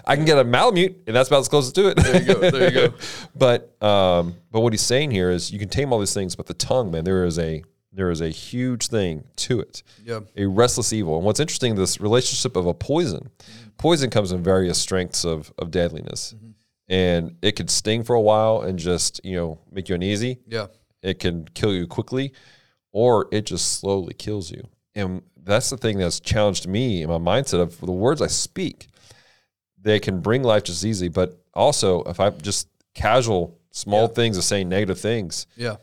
[0.05, 1.95] I can get a Malamute, and that's about as close as to it.
[1.97, 2.51] There you go.
[2.51, 2.93] There you go.
[3.35, 6.45] but um, but what he's saying here is you can tame all these things, but
[6.47, 9.83] the tongue, man, there is a there is a huge thing to it.
[10.03, 10.21] Yeah.
[10.37, 11.17] A restless evil.
[11.17, 13.29] And what's interesting, this relationship of a poison.
[13.77, 16.33] Poison comes in various strengths of of deadliness.
[16.35, 16.51] Mm-hmm.
[16.89, 20.39] And it could sting for a while and just, you know, make you uneasy.
[20.45, 20.67] Yeah.
[21.01, 22.33] It can kill you quickly,
[22.91, 24.67] or it just slowly kills you.
[24.93, 28.87] And that's the thing that's challenged me in my mindset of the words I speak.
[29.81, 34.43] They can bring life just easy, but also if I'm just casual small things of
[34.43, 35.77] saying negative things Yeah.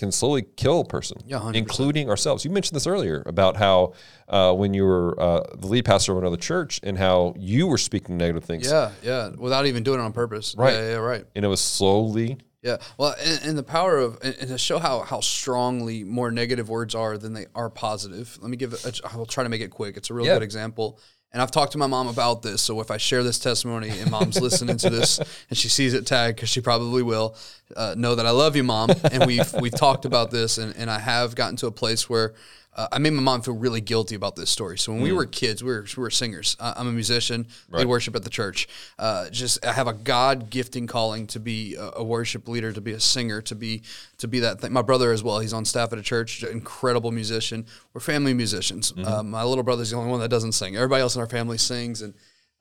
[0.00, 2.44] Can slowly kill a person, Yeah, including ourselves.
[2.44, 3.92] You mentioned this earlier about how
[4.28, 7.78] uh, when you were uh, the lead pastor of another church and how you were
[7.78, 8.90] speaking negative things, Yeah.
[9.02, 9.28] Yeah.
[9.38, 10.54] Without even doing it on purpose.
[10.58, 10.72] Right.
[10.74, 10.88] Yeah.
[10.90, 10.96] Yeah.
[10.96, 11.24] Right.
[11.36, 12.78] and it was slowly Yeah.
[12.98, 16.68] Well, and, and the power of and, and to show how how strongly more negative
[16.68, 18.36] words are than they are positive.
[18.42, 18.72] Let me give.
[18.84, 19.96] A, I'll try to make it quick.
[19.96, 20.34] It's a real Yeah.
[20.34, 20.98] good example.
[21.32, 22.60] And I've talked to my mom about this.
[22.60, 26.04] So if I share this testimony and mom's listening to this and she sees it
[26.04, 27.36] tagged, because she probably will,
[27.76, 28.90] uh, know that I love you, mom.
[29.12, 32.34] And we've we've talked about this, and, and I have gotten to a place where
[32.76, 34.78] uh, I made my mom feel really guilty about this story.
[34.78, 36.56] So when we were kids, we were we were singers.
[36.60, 37.48] I, I'm a musician.
[37.70, 38.68] Lead worship at the church.
[38.98, 42.80] Uh, just I have a God gifting calling to be a, a worship leader, to
[42.80, 43.82] be a singer, to be
[44.18, 44.72] to be that thing.
[44.72, 45.40] My brother as well.
[45.40, 46.44] He's on staff at a church.
[46.44, 47.66] Incredible musician.
[47.92, 48.92] We're family musicians.
[48.96, 50.76] Uh, my little brother's the only one that doesn't sing.
[50.76, 52.14] Everybody else in our family sings and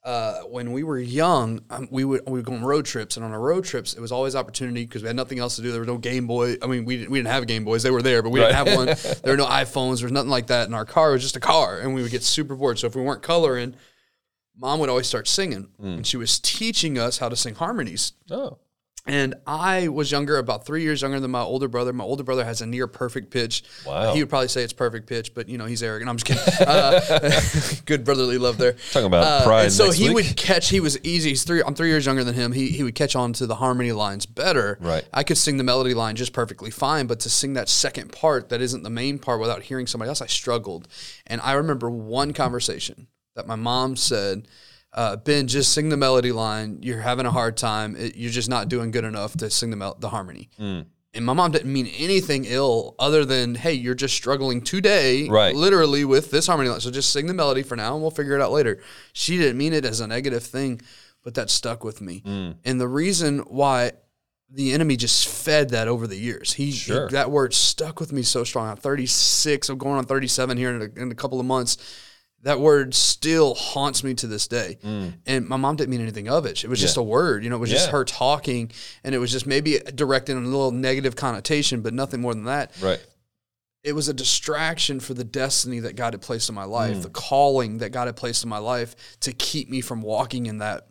[0.04, 3.26] uh, when we were young, um, we would we would go on road trips, and
[3.26, 5.72] on our road trips, it was always opportunity because we had nothing else to do.
[5.72, 6.56] There was no Game Boy.
[6.62, 8.56] I mean, we didn't, we didn't have Game Boys; they were there, but we didn't
[8.56, 8.88] have one.
[9.24, 9.98] There were no iPhones.
[10.00, 10.66] There was nothing like that.
[10.66, 12.80] And our car was just a car, and we would get super bored.
[12.80, 13.76] So if we weren't coloring,
[14.58, 18.14] Mom would always start singing, and she was teaching us how to sing harmonies.
[18.32, 18.58] oh
[19.08, 21.92] And I was younger, about three years younger than my older brother.
[21.94, 23.64] My older brother has a near perfect pitch.
[23.86, 24.14] Wow.
[24.14, 26.10] he would probably say it's perfect pitch, but you know he's arrogant.
[26.10, 26.68] I'm just kidding.
[26.68, 27.42] Uh,
[27.86, 28.74] good brotherly love there.
[28.92, 30.16] Talking about Uh, pride and so he week.
[30.16, 30.70] would catch.
[30.70, 31.30] He was easy.
[31.30, 31.64] He's three.
[31.66, 32.52] I'm three years younger than him.
[32.52, 34.78] He he would catch on to the harmony lines better.
[34.80, 35.04] Right.
[35.14, 38.50] I could sing the melody line just perfectly fine, but to sing that second part
[38.50, 40.88] that isn't the main part without hearing somebody else, I struggled.
[41.26, 44.48] And I remember one conversation that my mom said.
[44.94, 46.80] Uh, ben, just sing the melody line.
[46.82, 47.96] You're having a hard time.
[47.96, 50.50] It, you're just not doing good enough to sing the mel- the harmony.
[50.60, 50.86] Mm.
[51.14, 55.56] And my mom didn't mean anything ill other than, hey, you're just struggling today, Right.
[55.56, 56.80] literally with this harmony line.
[56.82, 58.82] So just sing the melody for now and we'll figure it out later.
[59.14, 60.82] She didn't mean it as a negative thing,
[61.24, 62.22] but that stuck with me.
[62.26, 62.56] Mm.
[62.66, 63.92] And the reason why
[64.52, 66.54] the enemy just fed that over the years.
[66.54, 67.08] He, Sure.
[67.08, 68.68] he- that word stuck with me so strong.
[68.70, 69.70] I'm 36.
[69.70, 71.78] I'm going on 37 here in a, in a couple of months.
[72.44, 74.78] That word still haunts me to this day.
[75.26, 76.64] And my mom didn't mean anything of it.
[76.64, 77.02] It was just Mm.
[77.02, 77.44] A word.
[77.44, 78.72] You know, it was just her talking,
[79.04, 82.46] and it was just maybe directed in a little negative connotation, but nothing more than
[82.46, 83.00] that right
[83.82, 87.02] it was a distraction for the destiny that God had placed in my life, Hmm.
[87.04, 90.58] the calling that God had placed in my life to keep me from walking in
[90.58, 90.89] that.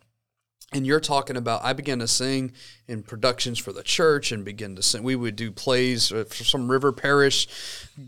[0.71, 2.51] And you're talking about, I began to sing
[2.87, 5.01] in productions for the church and begin to sing.
[5.01, 7.47] We would do plays for some River Parish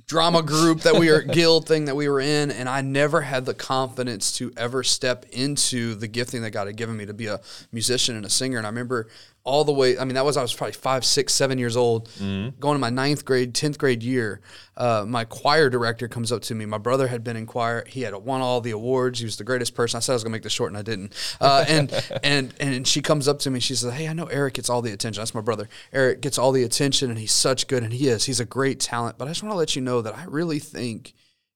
[0.06, 2.52] drama group that we were, guild thing that we were in.
[2.52, 6.76] And I never had the confidence to ever step into the gifting that God had
[6.76, 8.60] given me to be a musician and a singer.
[8.60, 9.08] And I remember
[9.44, 12.10] all the way, I mean, that was, I was probably five, six, seven years old,
[12.20, 14.40] going to my ninth grade, 10th grade year.
[14.78, 16.66] Uh, my choir director comes up to me.
[16.66, 17.84] My brother had been in choir.
[17.88, 19.20] He had won all the awards.
[19.20, 19.98] He was the greatest person.
[19.98, 21.14] I said I was going to make this short and I didn't.
[21.42, 21.92] Uh, and,
[22.24, 23.60] and, and she comes up to me.
[23.60, 25.22] She says, Hey, I know Eric gets all the attention.
[25.22, 25.68] That's my brother.
[25.92, 27.84] Eric gets all the attention and he's such good.
[27.84, 29.18] And he is, he's a great talent.
[29.18, 31.14] But I just want to let you know that I really think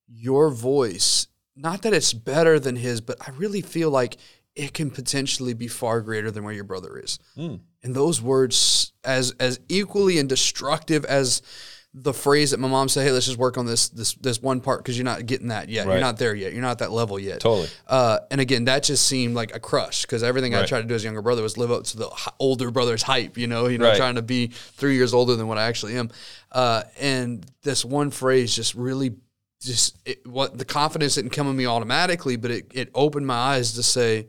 [0.08, 4.18] your voice, not that it's better than his, but I really feel like
[4.56, 7.20] it can potentially be far greater than where your brother is.
[7.36, 7.56] Hmm.
[7.86, 11.42] And those words, as as equally and destructive as
[11.98, 14.60] the phrase that my mom said, "Hey, let's just work on this this this one
[14.60, 15.86] part because you're not getting that yet.
[15.86, 15.94] Right.
[15.94, 16.52] You're not there yet.
[16.52, 17.70] You're not at that level yet." Totally.
[17.88, 20.96] Uh, and again, that just seemed like a crush because everything I tried to do
[20.96, 23.38] as a younger brother was live up to the older brother's hype.
[23.38, 23.98] You know, you know, Right.
[23.98, 26.10] trying to be three years older than what I actually am.
[26.52, 29.14] Uh, and this one phrase just really
[29.62, 33.36] just it, what the confidence didn't come in me automatically, but it it opened my
[33.38, 34.28] eyes to say,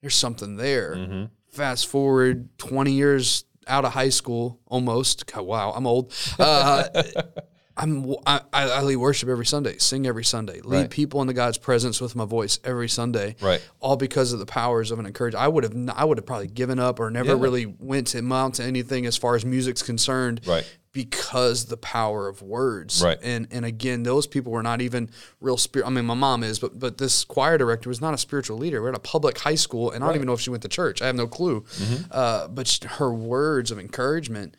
[0.00, 0.94] there's something there.
[0.96, 1.24] Mm-hmm.
[1.52, 5.26] Fast forward 20 years out of high school, almost.
[5.30, 6.10] God, wow, I'm old.
[6.38, 6.84] Uh,
[7.76, 10.90] I'm I, I lead worship every Sunday, sing every Sunday, lead Right.
[10.90, 13.36] people into God's presence with my voice every Sunday.
[13.40, 13.62] Right.
[13.80, 15.42] All because of the powers of an encouragement.
[15.44, 17.40] I would have I would have probably given up or never Yeah.
[17.42, 20.40] really went to amount to anything as far as music's concerned.
[20.46, 20.66] Right.
[20.92, 23.02] Because the power of words.
[23.02, 23.18] Right.
[23.22, 25.08] And and again, those people were not even
[25.40, 25.86] real spirit.
[25.86, 28.82] I mean, my mom is, but but this choir director was not a spiritual leader.
[28.82, 30.68] We're at a public high school, and I don't even know if she went to
[30.68, 31.00] church.
[31.00, 31.62] I have no clue.
[31.62, 32.02] Mm-hmm.
[32.10, 34.56] Uh, but sh- her words of encouragement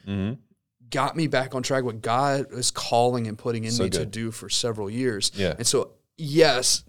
[0.89, 1.83] got me back on track.
[1.83, 5.31] What God is calling and putting in So me to do for several years.
[5.35, 5.53] Yeah.
[5.57, 6.83] And so, yes,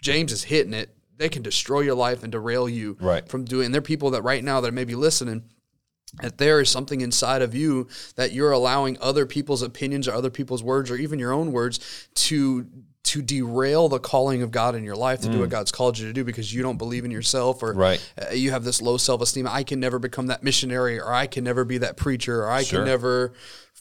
[0.00, 0.94] James is hitting it.
[1.18, 3.28] They can destroy your life and derail you Right.
[3.28, 3.66] from doing.
[3.66, 5.44] And there are people that right now that may be listening
[6.20, 10.30] that there is something inside of you that you're allowing other people's opinions or other
[10.30, 11.80] people's words or even your own words
[12.14, 12.66] to
[13.04, 16.06] to derail the calling of God in your life to do what God's called you
[16.06, 17.78] to do because you don't believe in yourself or Mm.
[17.78, 18.10] Right.
[18.30, 21.42] uh, you have this low self-esteem I can never become that missionary or I can
[21.44, 22.78] never be that preacher or I Sure.
[22.80, 23.32] can never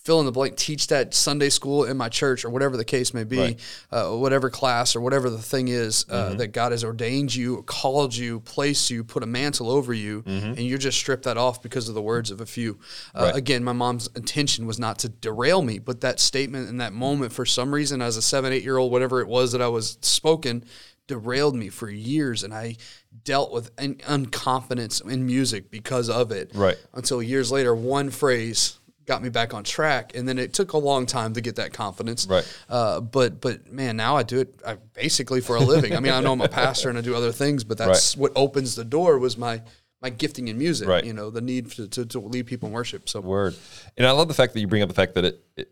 [0.03, 3.13] fill in the blank teach that Sunday school in my church or whatever the case
[3.13, 3.59] may be Right.
[3.91, 6.37] uh, whatever class or whatever the thing is uh, Mm-hmm.
[6.37, 10.57] that God has ordained you, called you, placed you, put a mantle over you, and
[10.59, 12.79] you're just stripped that off because of the words of a few.
[13.13, 13.23] Uh, Mm-hmm.
[13.25, 13.35] Right.
[13.35, 17.31] Again, my mom's intention was not to derail me, but that statement in that moment,
[17.33, 19.97] for some reason, as a seven, eight year old, whatever it was that I was
[20.01, 20.63] spoken,
[21.07, 22.77] derailed me for years, and I
[23.23, 26.51] dealt with an unconfidence in music because of it.
[26.53, 26.77] Right.
[26.93, 28.77] Until years later, one phrase
[29.11, 31.73] got me back on track, and then it took a long time to get that
[31.73, 32.25] confidence.
[32.27, 32.47] Right.
[32.69, 35.95] Uh, but but man, now I do it I, basically for a living.
[35.97, 38.31] I mean, I know I'm a pastor and I do other things, but that's what
[38.35, 39.61] opens the door was my
[40.01, 40.87] my gifting in music.
[40.87, 41.03] Right.
[41.05, 43.09] You know, the need to, to, to lead people in worship.
[43.09, 43.55] So Word.
[43.97, 45.67] And I love the fact that you bring up the fact that it, it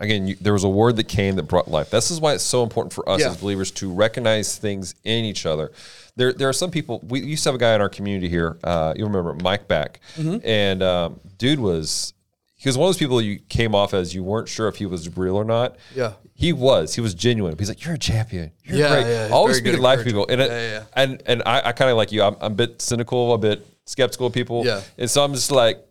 [0.00, 1.90] again, you, there was a word that came that brought life.
[1.90, 3.28] This is why it's so important for us Yeah.
[3.30, 5.72] as believers to recognize things in each other.
[6.16, 7.00] There, there are some people.
[7.06, 8.56] We used to have a guy in our community here.
[8.64, 10.46] Uh, you remember Mike Back, Mm-hmm.
[10.48, 12.14] and um, dude was
[12.58, 14.84] he was one of those people you came off as you weren't sure if he
[14.84, 15.76] was real or not.
[15.94, 16.12] Yeah.
[16.34, 16.94] he was.
[16.94, 17.56] He was genuine.
[17.58, 18.50] He's like, "You're a champion.
[18.64, 20.84] You're Yeah, great." yeah, Always speaking life to people, and it, Yeah, yeah, yeah.
[21.02, 22.22] and and I, I kind of like you.
[22.22, 24.66] I'm, I'm a bit cynical, a bit skeptical of people.
[24.66, 24.82] Yeah.
[24.98, 25.82] and so I'm just like,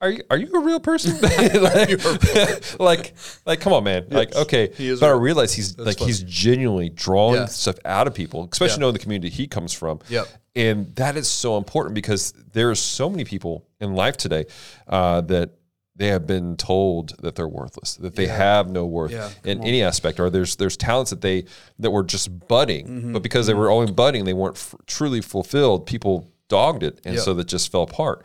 [0.00, 1.18] are you are you a real person?
[1.22, 1.90] like,
[2.80, 3.14] like,
[3.46, 4.06] like, come on, man.
[4.10, 4.68] Like, okay.
[5.00, 6.10] but I realize he's like funny.
[6.10, 7.46] he's genuinely drawing Yeah.
[7.46, 8.80] stuff out of people, especially Yeah.
[8.80, 10.00] knowing the community he comes from.
[10.08, 10.26] Yep.
[10.54, 14.46] And that is so important because there are so many people in life today
[14.88, 15.50] uh, that
[15.96, 19.82] they have been told that they're worthless, that they have no worth Yeah, in any
[19.82, 21.44] aspect, or there's there's talents that they
[21.78, 23.12] that were just budding, Mm-hmm.
[23.14, 25.86] but because they were only budding, they weren't f- truly fulfilled.
[25.86, 27.24] People dogged it, and Yep.
[27.24, 28.24] so that just fell apart.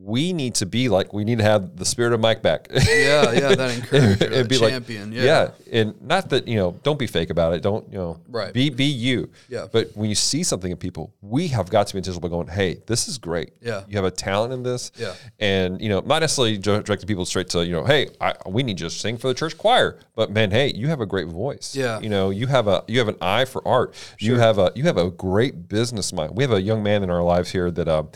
[0.00, 2.68] We need to be like we need to have the spirit of Mike Back.
[2.70, 5.10] yeah, yeah, that encourager, and that be like, champion.
[5.12, 5.50] yeah.
[5.72, 7.62] and not that you know, don't be fake about it.
[7.62, 8.52] Don't you know, Right.
[8.54, 9.28] Be be you.
[9.48, 9.66] Yeah.
[9.72, 12.80] But when you see something in people, we have got to be intentional going, "Hey,
[12.86, 13.50] this is great.
[13.60, 13.82] Yeah.
[13.88, 14.92] you have a talent in this.
[14.96, 15.14] Yeah.
[15.40, 18.78] and you know, not necessarily directing people straight to you know, hey, I, we need
[18.80, 21.74] you to sing for the church choir, but man, hey, you have a great voice.
[21.74, 21.98] Yeah.
[21.98, 23.94] you know, you have a you have an eye for art.
[24.16, 24.34] Sure.
[24.34, 26.36] You have a you have a great business mind.
[26.36, 28.10] We have a young man in our lives here that, um,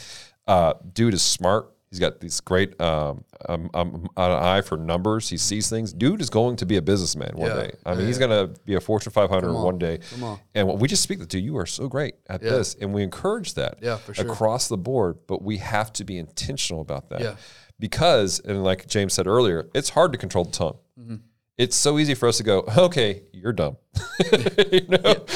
[0.47, 1.72] uh, dude is smart.
[1.93, 5.29] He's got these great um, um, um, an eye for numbers.
[5.29, 5.93] He sees things.
[5.93, 7.55] Dude is going to be a businessman one Yeah.
[7.65, 7.73] day.
[7.85, 9.99] I mean, he's going to be a Fortune 500 one day.
[10.11, 10.41] Come on.
[10.55, 13.77] And we just speak to you are so great at this, and we encourage that
[13.83, 14.25] Yeah, for sure.
[14.33, 15.19] across the board.
[15.27, 17.35] But we have to be intentional about that Yeah.
[17.79, 20.79] because, and like James said earlier, it's hard to control the tongue.
[20.99, 21.17] Mm-hmm.
[21.59, 23.77] It's so easy for us to go, okay, you're dumb.
[24.33, 25.03] you know,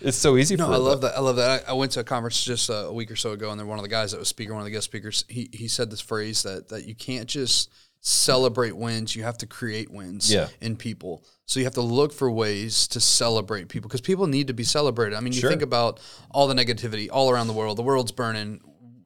[0.00, 1.14] it's so easy for No, I love that.
[1.16, 1.64] I love that.
[1.68, 3.66] I, I went to a conference just uh, a week or so ago, and then
[3.66, 5.90] one of the guys that was speaking, one of the guest speakers, he he said
[5.90, 7.70] this phrase that that you can't just
[8.00, 10.48] celebrate wins; you have to create wins Yeah.
[10.62, 11.22] in people.
[11.44, 14.64] So you have to look for ways to celebrate people because people need to be
[14.64, 15.16] celebrated.
[15.16, 15.50] I mean, you Sure.
[15.50, 17.76] think about all the negativity all around the world.
[17.78, 18.60] The world's burning.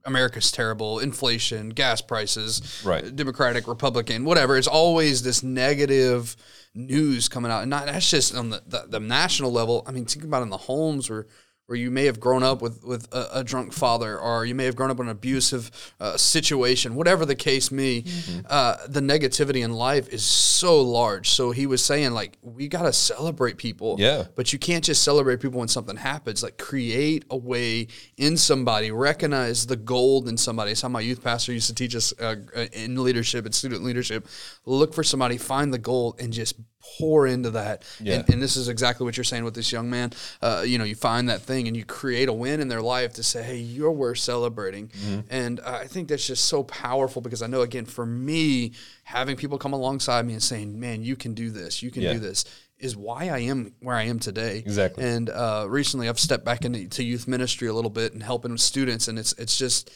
[0.05, 0.99] America's terrible.
[0.99, 3.15] Inflation, gas prices, Right.
[3.15, 4.57] Democratic, Republican, whatever.
[4.57, 6.37] It's always this negative
[6.75, 9.85] news coming out, and not that's just on the, the, the national level.
[9.87, 11.27] I mean, think about in the homes where
[11.73, 14.67] where you may have grown up with with a, a drunk father, or you may
[14.67, 18.05] have grown up in an abusive uh, situation, whatever the case may.
[18.47, 21.31] Uh, the negativity in life is so large.
[21.31, 23.97] So he was saying, like, we got to celebrate people.
[23.99, 24.25] Yeah.
[24.37, 26.43] But you can't just celebrate people when something happens.
[26.43, 27.87] Like create a way
[28.19, 30.73] in somebody, recognize the gold in somebody.
[30.73, 32.37] It's how my youth pastor used to teach us uh,
[32.75, 34.29] in leadership and student leadership.
[34.67, 36.57] Look for somebody, find the gold, and just
[36.99, 37.85] pour into that.
[38.01, 38.17] Yeah.
[38.17, 40.13] And, and this is exactly what you're saying with this young man.
[40.41, 43.15] Uh, you know, you find that thing and you create a win in their life
[43.15, 44.89] to say, hey, you're worth celebrating.
[44.89, 45.21] Mm-hmm.
[45.31, 48.73] And uh, I think that's just so powerful because I know, again, for me,
[49.05, 52.15] having people come alongside me and saying, man, you can do this, you can Yeah.
[52.15, 52.45] do this
[52.79, 54.59] is why I am where I am today.
[54.59, 55.05] Exactly.
[55.05, 59.07] And uh, recently, I've stepped back into youth ministry a little bit and helping students,
[59.07, 59.89] and it's it's just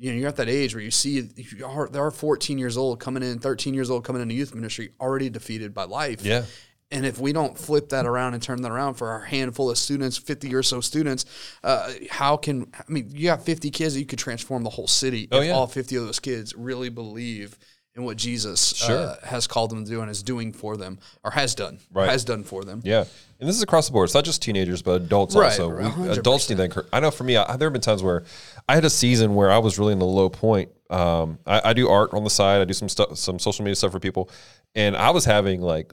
[0.00, 2.76] you know you're at that age where you see you are, there are 14 years
[2.76, 6.24] old coming in, 13 years old coming into youth ministry, already defeated by life.
[6.24, 6.44] Yeah.
[6.92, 9.78] And if we don't flip that around and turn that around for our handful of
[9.78, 11.24] students, 50 or so students,
[11.62, 14.88] uh, how can, I mean, you got 50 kids that you could transform the whole
[14.88, 15.52] city Oh, if yeah.
[15.52, 17.56] all 50 of those kids really believe
[17.96, 18.96] in what Jesus Sure.
[18.96, 22.08] uh, has called them to do and is doing for them or has done, Right.
[22.08, 22.80] has done for them.
[22.84, 23.04] Yeah,
[23.40, 24.06] and this is across the board.
[24.06, 25.68] It's not just teenagers, but adults Right, also.
[26.00, 26.86] We, adults need that.
[26.92, 28.22] I know for me, I, there have been times where
[28.68, 30.70] I had a season where I was really in the low point.
[30.88, 32.60] Um, I, I do art on the side.
[32.60, 34.30] I do some stuff, some social media stuff for people,
[34.74, 35.92] and I was having like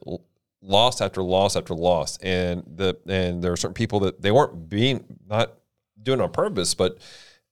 [0.62, 4.70] loss after loss after loss, and the and there were certain people that they weren't
[4.70, 5.54] being not
[6.02, 7.00] doing on purpose, but.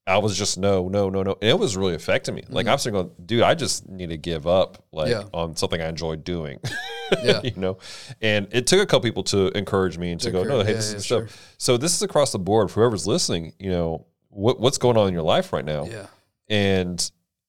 [0.08, 1.32] I was just no, no, no, no.
[1.42, 2.44] And it was really affecting me.
[2.50, 5.22] Like I'm sitting going, dude, I just need to give up like Mm-hmm.
[5.34, 5.40] Yeah.
[5.40, 6.60] on something I enjoy doing.
[7.24, 7.42] Yeah.
[7.44, 7.78] you know.
[8.20, 10.76] And it took a couple people to encourage me and to, go, no, hey, yeah,
[10.78, 11.28] this is yeah, the sure.
[11.28, 11.56] stuff.
[11.60, 13.54] So this is across the board for whoever's listening.
[13.60, 16.08] You know, what what's going on in your life right now, Yeah.
[16.50, 17.00] and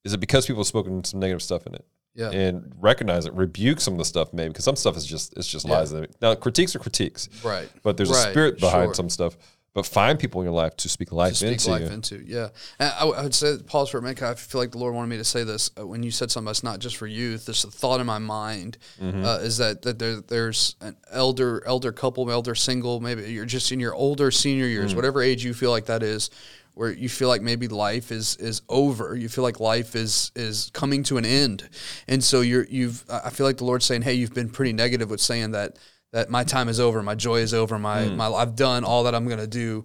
[0.05, 1.85] is it because people have spoken some negative stuff in it?
[2.15, 2.31] Yeah.
[2.31, 5.49] And recognize it, rebuke some of the stuff maybe because some stuff is just it's
[5.49, 5.93] just lies.
[6.23, 7.69] Now critiques are critiques, Right.
[7.83, 8.95] but there's a spirit behind sure.
[8.95, 9.37] some stuff.
[9.77, 12.17] But find people in your life to speak life to speak into life into.
[12.27, 14.23] Yeah, and I, I would say pause for a minute.
[14.23, 16.51] I feel like the Lord wanted me to say this uh, when you said something.
[16.51, 17.45] It's not just for youth.
[17.45, 19.25] There's a thought in my mind Mm-hmm.
[19.25, 23.01] uh, is that that there, there's an elder elder couple, elder single.
[23.01, 24.97] Maybe you're just in your older senior years, Mm.
[24.97, 26.31] whatever age you feel like that is.
[26.75, 30.71] Where you feel like maybe life is is over, you feel like life is is
[30.75, 31.69] coming to an end,
[32.07, 33.03] and so you're you've.
[33.09, 35.79] I feel like the Lord's saying, "Hey, you've been pretty negative with saying that
[36.13, 38.17] that my time is over, my joy is over, my Mm.
[38.17, 39.85] my I've done all that I'm going to do."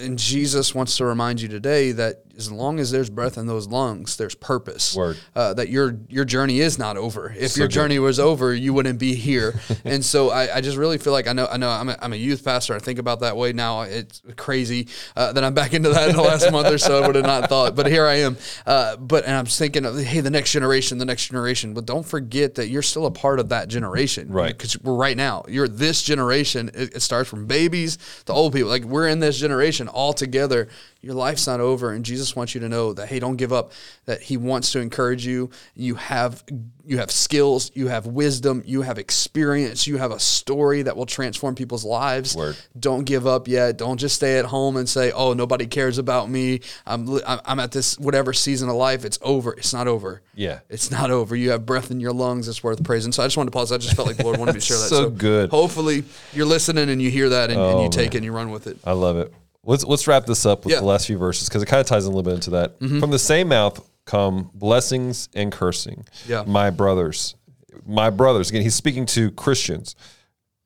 [0.00, 3.66] and Jesus wants to remind you today that as long as there's breath in those
[3.66, 4.94] lungs, there's purpose.
[4.94, 5.16] Word.
[5.34, 7.34] Uh, that your your journey is not over.
[7.36, 7.74] If So your good.
[7.74, 9.58] journey was over, you wouldn't be here.
[9.84, 12.12] and so I, I just really feel like I know I know I'm a, I'm
[12.12, 12.74] a youth pastor.
[12.74, 13.82] I think about that way now.
[13.82, 17.02] It's crazy uh, that I'm back into that in the last month or so.
[17.02, 18.36] I would have not thought, but here I am.
[18.66, 21.74] Uh, but and I'm thinking, of, hey, the next generation, the next generation.
[21.74, 24.56] But don't forget that you're still a part of that generation, Right.
[24.56, 25.44] Because we're right now.
[25.48, 26.70] You're this generation.
[26.74, 28.68] It, it starts from babies to old people.
[28.70, 30.68] Like we're in this generation all together.
[31.00, 33.72] Your life's not over, and Jesus wants you to know that hey, don't give up.
[34.06, 35.50] That He wants to encourage you.
[35.74, 36.42] You have
[36.84, 41.04] you have skills, you have wisdom, you have experience, you have a story that will
[41.06, 42.34] transform people's lives.
[42.34, 42.56] Word.
[42.78, 43.76] Don't give up yet.
[43.76, 46.60] Don't just stay at home and say, "Oh, nobody cares about me.
[46.86, 49.04] I'm I'm at this whatever season of life.
[49.04, 49.52] It's over.
[49.52, 50.22] It's not over.
[50.34, 50.60] Yeah.
[50.68, 51.36] It's not over.
[51.36, 52.48] You have breath in your lungs.
[52.48, 53.12] It's worth praising.
[53.12, 53.72] So I just wanted to pause.
[53.72, 54.88] I just felt like the Lord wanted me to share that.
[54.88, 55.50] So good.
[55.50, 58.06] Hopefully you're listening and you hear that and, and Oh, you take man.
[58.06, 58.78] it and you run with it.
[58.84, 59.32] I love it.
[59.68, 60.80] Let's let's wrap this up with Yeah.
[60.80, 62.78] the last few verses because it kind of ties a little bit into that.
[62.78, 66.06] From the same mouth come blessings and cursing.
[66.26, 66.42] Yeah.
[66.46, 67.34] My brothers,
[67.86, 68.48] my brothers.
[68.48, 69.94] Again, he's speaking to Christians.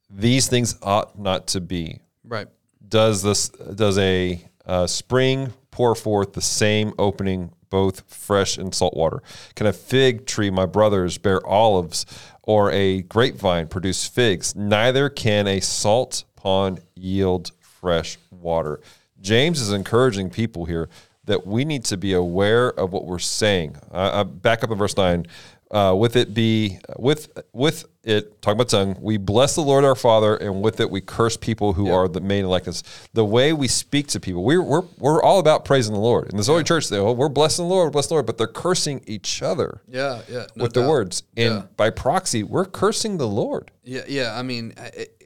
[0.09, 1.99] These things ought not to be.
[2.25, 2.47] Right.
[2.87, 8.97] Does this does a uh, spring pour forth the same opening, both fresh and salt
[8.97, 9.21] water?
[9.57, 12.07] Can a fig tree, my brothers, bear olives,
[12.45, 14.55] or a grapevine produce figs?
[14.55, 17.51] Neither can a salt pond yield
[17.83, 18.81] fresh water.
[19.21, 20.89] James is encouraging people here
[21.25, 23.77] that we need to be aware of what we're saying.
[23.91, 25.27] Uh, back up in verse nine.
[25.71, 29.95] Uh, with it be with with it talking about tongue, we bless the Lord our
[29.95, 32.83] Father, and with it we curse people who are the like us.
[33.15, 36.29] The way we speak to people, we're we're, we're all about praising the Lord.
[36.31, 38.47] In this early church, they oh, we're blessing the Lord, bless the Lord, but they're
[38.49, 40.21] cursing each other Yeah.
[40.29, 40.45] Yeah.
[40.55, 40.91] no with doubt.
[40.91, 41.63] words, and Yeah.
[41.79, 43.71] by proxy, we're cursing the Lord.
[43.83, 44.39] Yeah, yeah.
[44.39, 44.75] I mean,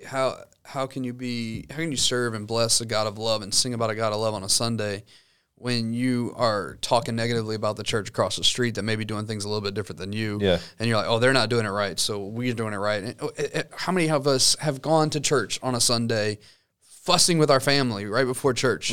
[0.06, 0.36] how
[0.66, 3.54] how can you be how can you serve and bless a God of love and
[3.54, 5.04] sing about a God of love on a Sunday
[5.58, 9.26] when you are talking negatively about the church across the street that may be doing
[9.26, 10.38] things a little bit different than you?
[10.40, 10.58] Yeah.
[10.78, 13.02] and you're like, oh, they're not doing it right, so we're doing it right.
[13.02, 16.38] And, oh, eh, eh, how many of us have gone to church on a Sunday?
[17.06, 18.92] Fussing with our family right before church,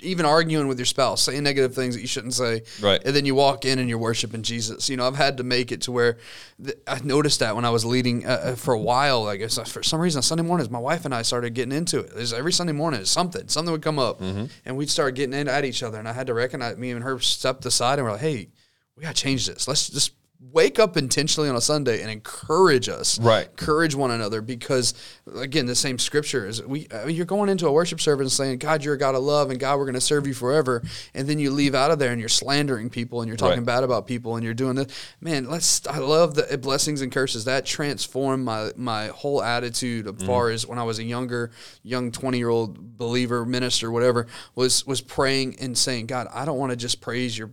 [0.00, 3.02] even arguing with your spouse, saying negative things that you shouldn't say, Right.
[3.04, 4.88] and then you walk in and you're worshiping Jesus.
[4.88, 6.16] You know, I've had to make it to where
[6.64, 9.24] th- I noticed that when I was leading uh, uh, for a while.
[9.24, 11.98] Like it's, uh, for some reason, Sunday mornings, my wife and I started getting into
[12.00, 12.14] it.
[12.14, 15.66] There's every Sunday morning, something, something would come up, and we'd start getting in at
[15.66, 15.98] each other.
[15.98, 18.48] And I had to recognize me and her stepped aside and we're like, "Hey,
[18.96, 19.68] we got to change this.
[19.68, 20.12] Let's just."
[20.52, 23.46] Wake up intentionally on a Sunday and encourage us, Right.
[23.46, 24.94] Encourage one another because,
[25.36, 26.88] again, the same scripture is we.
[26.90, 29.22] I mean, you're going into a worship service and saying, "God, you're a God of
[29.22, 30.82] love, and God, we're going to serve you forever,"
[31.14, 33.66] and then you leave out of there and you're slandering people and you're talking Right.
[33.66, 34.86] bad about people and you're doing this.
[35.20, 35.86] Man, let's.
[35.86, 40.26] I love the blessings and curses that transformed my my whole attitude as mm-hmm.
[40.26, 41.50] far as when I was a younger,
[41.82, 46.58] young twenty year old believer, minister, whatever, was was praying and saying, "God, I don't
[46.58, 47.50] want to just praise your."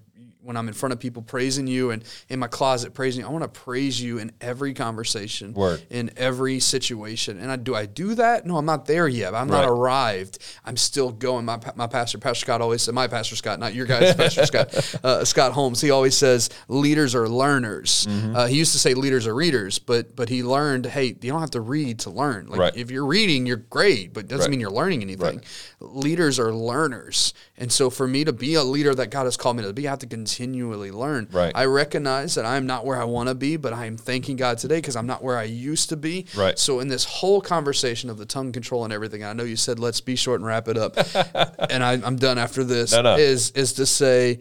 [0.47, 3.27] When I'm in front of people praising you and in my closet praising you.
[3.27, 5.81] I want to praise you in every conversation, Word.
[5.89, 7.37] in every situation.
[7.39, 8.45] And I do I do that?
[8.45, 9.35] No, I'm not there yet.
[9.35, 10.39] I'm not arrived.
[10.63, 11.43] I'm still going.
[11.45, 14.95] My my pastor, Pastor Scott, always said, my pastor Scott, not your guys, Pastor Scott,
[15.03, 15.81] uh, Scott Holmes.
[15.81, 18.07] He always says leaders are learners.
[18.09, 18.35] Mm-hmm.
[18.35, 21.41] Uh, he used to say leaders are readers, but but he learned, hey, you don't
[21.41, 22.47] have to read to learn.
[22.47, 22.75] Like Right.
[22.77, 24.51] if you're reading, you're great, but it doesn't Right.
[24.51, 25.41] mean you're learning anything.
[25.81, 29.57] Leaders are learners, and so for me to be a leader that God has called
[29.57, 31.27] me to be, I have to continually learn.
[31.31, 31.51] Right.
[31.55, 34.57] I recognize that I'm not where I want to be, but I am thanking God
[34.59, 36.27] today because I'm not where I used to be.
[36.35, 36.57] Right.
[36.59, 39.79] So in this whole conversation of the tongue control and everything, I know you said
[39.79, 40.95] let's be short and wrap it up,
[41.71, 42.91] and I, I'm done after this.
[42.91, 43.15] No, no.
[43.17, 44.39] Is is to say.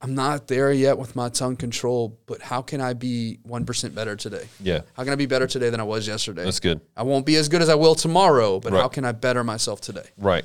[0.00, 4.14] I'm not there yet with my tongue control, but how can I be 1% better
[4.14, 4.46] today?
[4.62, 4.82] Yeah.
[4.92, 6.44] How can I be better today than I was yesterday?
[6.44, 6.80] That's good.
[6.96, 8.80] I won't be as good as I will tomorrow, but Right.
[8.80, 10.04] how can I better myself today?
[10.16, 10.44] Right,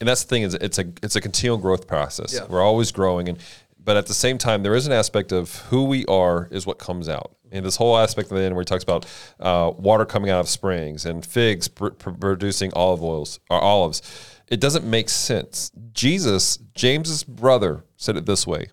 [0.00, 2.34] and that's the thing is it's a it's a continual growth process.
[2.34, 2.46] Yeah.
[2.48, 3.38] We're always growing, and
[3.82, 6.78] but at the same time, there is an aspect of who we are is what
[6.78, 7.36] comes out.
[7.52, 9.06] And this whole aspect of the end where he talks about
[9.40, 14.02] uh, water coming out of springs and figs pr- pr- producing olive oils or olives,
[14.48, 15.72] it doesn't make sense.
[15.92, 18.68] Jesus, James's brother, said it this way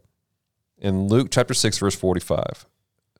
[0.77, 2.65] in Luke chapter six, verse forty-five.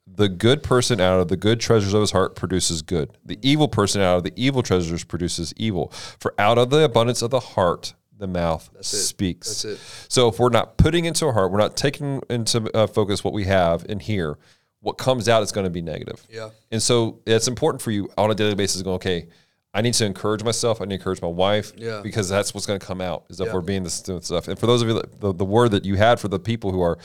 [0.06, 3.16] The good person out of the good treasures of his heart produces good.
[3.24, 5.92] The evil person out of the evil treasures produces evil.
[6.20, 9.62] For out of the abundance of the heart, the mouth speaks.
[9.62, 10.06] That's it.
[10.08, 13.32] So if we're not putting into our heart, we're not taking into uh, focus what
[13.32, 14.38] we have in here,
[14.80, 16.24] what comes out is going to be negative.
[16.30, 16.50] Yeah.
[16.70, 19.28] And so it's important for you on a daily basis going, okay,
[19.74, 20.80] I need to encourage myself.
[20.80, 22.00] I need to encourage my wife Yeah.
[22.02, 23.52] because that's what's going to come out is if Yeah.
[23.54, 24.48] we're being this stuff.
[24.48, 26.72] And for those of you, that, the, the word that you had for the people
[26.72, 26.96] who are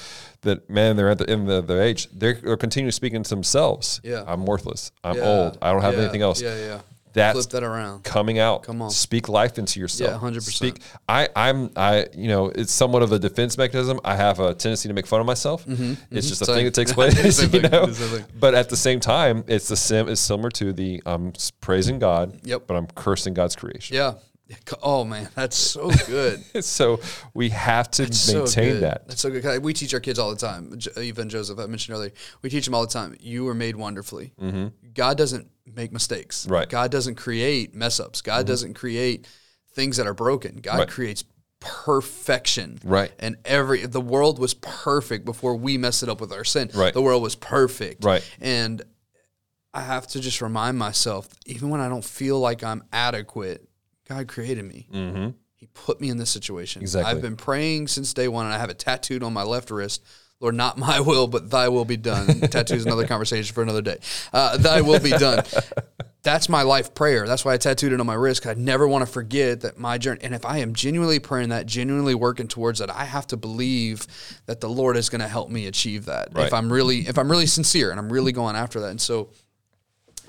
[0.41, 3.99] that man, they're at the end of their age, they're, they're continuing speaking to themselves.
[4.03, 4.24] Yeah.
[4.26, 4.91] I'm worthless.
[5.03, 5.24] I'm Yeah.
[5.28, 5.57] old.
[5.61, 6.41] I don't have anything else.
[6.41, 6.80] Yeah, yeah.
[7.14, 8.03] That's Flip that around.
[8.03, 8.64] coming out.
[8.64, 8.89] Come on.
[8.89, 10.22] Speak life into yourself.
[10.22, 10.41] Yeah, 100%.
[10.41, 10.82] Speak.
[11.07, 13.99] I, I'm, I, you know, it's somewhat of a defense mechanism.
[14.03, 15.66] I have a tendency to make fun of myself.
[15.66, 16.16] Mm-hmm, it's mm-hmm.
[16.16, 16.55] just a Same.
[16.55, 17.91] thing that takes place, Same you know.
[17.91, 18.26] Same.
[18.39, 20.09] But at the same time, it's the sim.
[20.09, 22.38] It's similar to the um, I'm praising God.
[22.43, 22.64] Yep.
[22.68, 23.95] But I'm cursing God's creation.
[23.95, 24.16] Yeah.
[24.84, 26.64] Oh man, that's so good.
[26.64, 26.99] So
[27.34, 28.84] we have to so maintain good.
[28.84, 29.07] that.
[29.07, 29.64] That's so good.
[29.64, 30.78] We teach our kids all the time.
[30.97, 32.11] Even Joseph, I mentioned earlier,
[32.41, 33.16] we teach them all the time.
[33.20, 34.34] You were made wonderfully.
[34.39, 34.68] Mm-hmm.
[34.93, 36.43] God doesn't make mistakes.
[36.43, 36.53] Mm-hmm.
[36.53, 36.68] Right.
[36.68, 36.72] Mm-hmm.
[36.72, 38.22] God doesn't create mess ups.
[38.22, 39.28] God doesn't create
[39.74, 40.57] things that are broken.
[40.57, 40.88] God Right.
[40.88, 41.24] creates
[41.59, 42.80] perfection.
[42.84, 43.11] Right.
[43.20, 46.70] And every the world was perfect before we messed it up with our sin.
[46.74, 46.93] Right.
[46.93, 48.03] The world was perfect.
[48.03, 48.24] Right.
[48.41, 48.82] And
[49.74, 53.68] I have to just remind myself, even when I don't feel like I'm adequate,
[54.07, 54.88] God created me.
[54.93, 55.30] Mm-hmm.
[55.55, 56.82] He put me in this situation.
[56.82, 57.09] Exactly.
[57.09, 60.03] I've been praying since day one, and I have it tattooed on my left wrist.
[60.44, 62.28] Lord, not my will, but Thy will be done.
[62.41, 63.98] Tattoo is another conversation for another day.
[64.32, 65.44] Uh, thy will be done.
[66.22, 67.28] That's my life prayer.
[67.28, 68.46] That's why I tattooed it on my wrist.
[68.46, 70.20] I never want to forget that my journey.
[70.24, 74.08] And if I am genuinely praying that, genuinely working towards that, I have to believe
[74.46, 76.30] that the Lord is going to help me achieve that.
[76.34, 76.48] Right.
[76.48, 79.30] If I'm really, if I'm really sincere and I'm really going after that, and so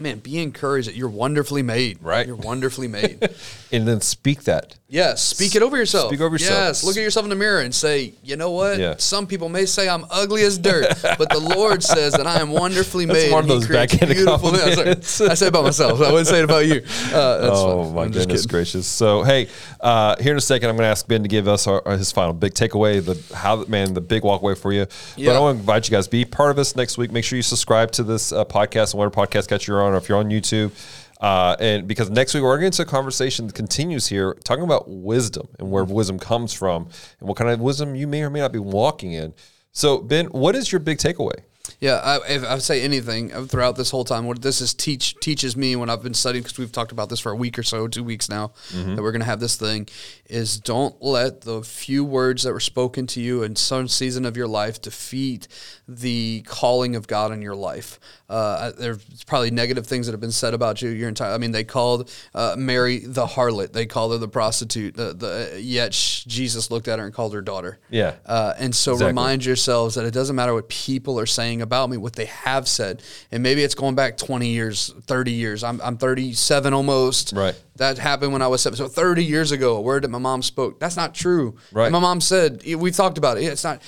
[0.00, 2.02] man, be encouraged that you're wonderfully made.
[2.02, 2.26] Right.
[2.26, 3.28] You're wonderfully made.
[3.72, 4.76] And then speak that.
[4.86, 5.20] yes.
[5.20, 6.06] Speak it over yourself.
[6.10, 6.58] Speak over yourself.
[6.58, 6.84] Yes.
[6.84, 8.78] Look at yourself in the mirror and say, you know what?
[8.78, 8.94] Yeah.
[8.98, 12.52] Some people may say I'm ugly as dirt, but the Lord says that I am
[12.52, 13.32] wonderfully made.
[13.32, 15.20] one of those backhanded beautiful- compliments.
[15.20, 16.00] I say it about myself.
[16.00, 16.82] I wouldn't say it about you.
[17.14, 18.86] Uh, that's oh my I'm goodness gracious!
[18.86, 19.48] So hey,
[19.80, 22.10] uh, here in a second, I'm going to ask Ben to give us our, his
[22.12, 24.86] final big takeaway, the how man the big walkway for you.
[25.16, 27.12] But I want to invite you guys to be part of us next week.
[27.12, 29.96] Make sure you subscribe to this uh, podcast and whatever podcast catch you're on, or
[29.96, 30.72] if you're on YouTube.
[31.20, 34.88] Uh, and because next week we're going to a conversation that continues here, talking about
[34.88, 36.88] wisdom and where wisdom comes from,
[37.20, 39.32] and what kind of wisdom you may or may not be walking in.
[39.72, 41.40] So Ben, what is your big takeaway?
[41.80, 44.74] Yeah, I, if I would say anything uh, throughout this whole time, what this is
[44.74, 47.58] teach teaches me when I've been studying because we've talked about this for a week
[47.58, 48.52] or so, two weeks now
[48.94, 49.88] that we're gonna have this thing,
[50.28, 54.36] is don't let the few words that were spoken to you in some season of
[54.36, 55.48] your life defeat
[55.88, 57.98] the calling of God in your life.
[58.28, 61.32] Uh, there's probably negative things that have been said about you your entire.
[61.32, 63.72] I mean, they called uh, Mary the harlot.
[63.72, 64.94] They called her the prostitute.
[64.94, 67.78] The, the yet sh- Jesus looked at her and called her daughter.
[67.90, 68.14] Yeah.
[68.24, 69.08] Uh, and so Exactly.
[69.08, 72.66] remind yourselves that it doesn't matter what people are saying about me, what they have
[72.66, 73.02] said.
[73.30, 75.62] And maybe it's going back 20 years, 30 years.
[75.62, 77.34] I'm, I'm 37 almost.
[77.36, 77.60] Right.
[77.76, 78.76] That happened when I was seven.
[78.78, 81.56] So 30 years ago, a word that my mom spoke, that's not true.
[81.72, 81.86] Right.
[81.86, 83.42] And my mom said, we've talked about it.
[83.44, 83.82] It's not.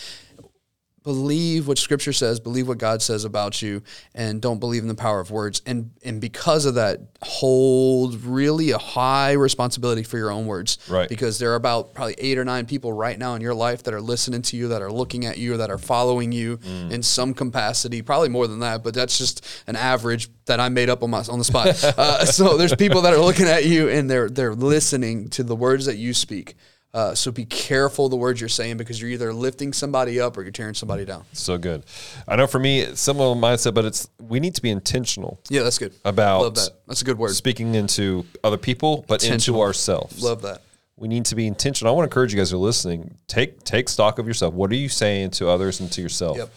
[1.07, 2.41] Believe what Scripture says.
[2.41, 3.81] Believe what God says about you,
[4.13, 5.63] and don't believe in the power of words.
[5.65, 10.79] And and because of that, hold really a high responsibility for your own words.
[10.91, 11.09] Right.
[11.09, 13.95] Because there are about probably eight or nine people right now in your life that
[13.95, 16.91] are listening to you, that are looking at you, that are following you Mm.
[16.91, 18.03] in some capacity.
[18.03, 21.23] Probably more than that, but that's just an average that I made up on my
[21.31, 21.69] on the spot.
[21.85, 25.55] uh, so there's people that are looking at you and they're they're listening to the
[25.55, 26.57] words that you speak.
[26.97, 30.43] Uh, so be careful the words you're saying because you're either lifting somebody up or
[30.43, 31.23] you're tearing somebody down.
[31.35, 31.85] So good.
[32.27, 35.63] I know for me, it's similar mindset, but it's we need to be intentional Yeah,
[35.63, 35.93] that's good.
[36.07, 36.71] About- love that.
[36.87, 37.35] That's a good word.
[37.35, 40.23] speaking into other people, but into ourselves.
[40.23, 40.63] Love that.
[40.97, 41.93] we need to be intentional.
[41.93, 43.19] I want to encourage you guys who are listening.
[43.29, 44.55] Take take stock of yourself.
[44.55, 46.39] What are you saying to others and to yourself?
[46.39, 46.51] Yep.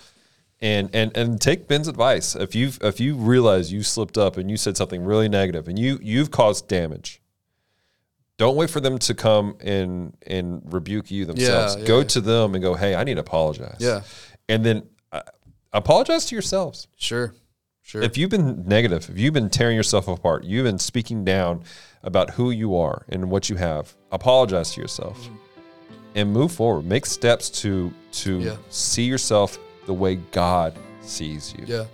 [0.62, 2.36] And and and take Ben's advice.
[2.36, 5.78] If you if you realize you slipped up and you said something really negative and
[5.78, 7.22] you you've caused damage,
[8.40, 11.76] don't wait for them to come and and rebuke you themselves.
[11.76, 12.04] Yeah, go yeah.
[12.06, 14.02] to them and go, "Hey, I need to apologize." Yeah.
[14.48, 15.22] And then uh,
[15.74, 16.88] apologize to yourselves.
[16.96, 17.36] Sure.
[17.84, 18.02] Sure.
[18.02, 21.64] If you've been negative, if you've been tearing yourself apart, you've been speaking down
[22.04, 25.28] about who you are and what you have, apologize to yourself
[26.16, 26.86] and move forward.
[26.86, 27.92] Make steps to
[28.24, 28.56] to Yeah.
[28.70, 31.66] see yourself the way God sees you.
[31.68, 31.86] yeah.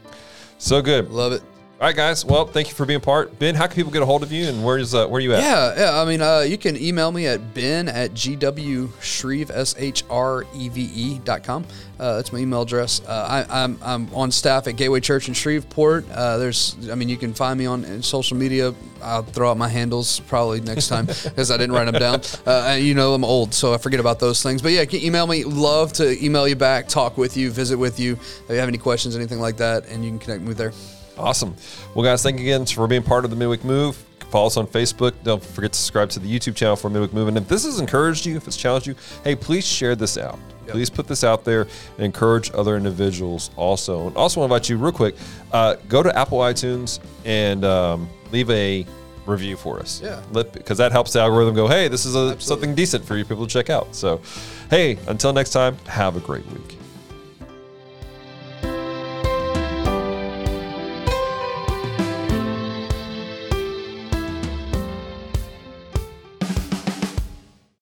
[0.58, 1.10] So good.
[1.12, 1.42] Love it.
[1.78, 2.24] All right, guys.
[2.24, 3.38] Well, thank you for being part.
[3.38, 5.34] Ben, how can people get a hold of you and where's uh, where are you
[5.34, 5.44] at?
[5.44, 6.02] Yeah, yeah.
[6.02, 11.66] I mean, uh, you can email me at ben at gwshreve, S-H-R-E-V-E dot com.
[12.00, 13.02] Uh, that's my email address.
[13.06, 16.10] Uh, I, I'm, I'm on staff at Gateway Church in Shreveport.
[16.10, 18.74] Uh, there's, I mean, you can find me on social media.
[19.04, 22.22] I'll throw out my handles probably next time because I didn't write them down.
[22.46, 24.62] Uh, you know, I'm old, so I forget about those things.
[24.62, 25.44] But yeah, you can email me.
[25.44, 28.14] Love to email you back, talk with you, visit with you.
[28.14, 30.72] If you have any questions, anything like that, and you can connect me there.
[31.18, 31.56] Awesome.
[31.94, 33.96] Well, guys, thank you again for being part of the Midweek Move.
[34.30, 35.14] Follow us on Facebook.
[35.24, 37.28] Don't forget to subscribe to the YouTube channel for Midweek Move.
[37.28, 40.40] And if this has encouraged you, if it's challenged you, hey, please share this out.
[40.68, 41.62] Please put this out there
[41.98, 44.08] and encourage other individuals also.
[44.08, 45.16] And also want to invite you real quick,
[45.52, 48.86] uh, go to Apple iTunes and um, leave a
[49.26, 50.02] review for us.
[50.04, 50.22] Yeah.
[50.32, 53.46] Because that helps the algorithm go, hey, this is a, something decent for you people
[53.46, 53.96] to check out.
[53.96, 54.22] So,
[54.70, 56.78] hey, until next time, have a great week.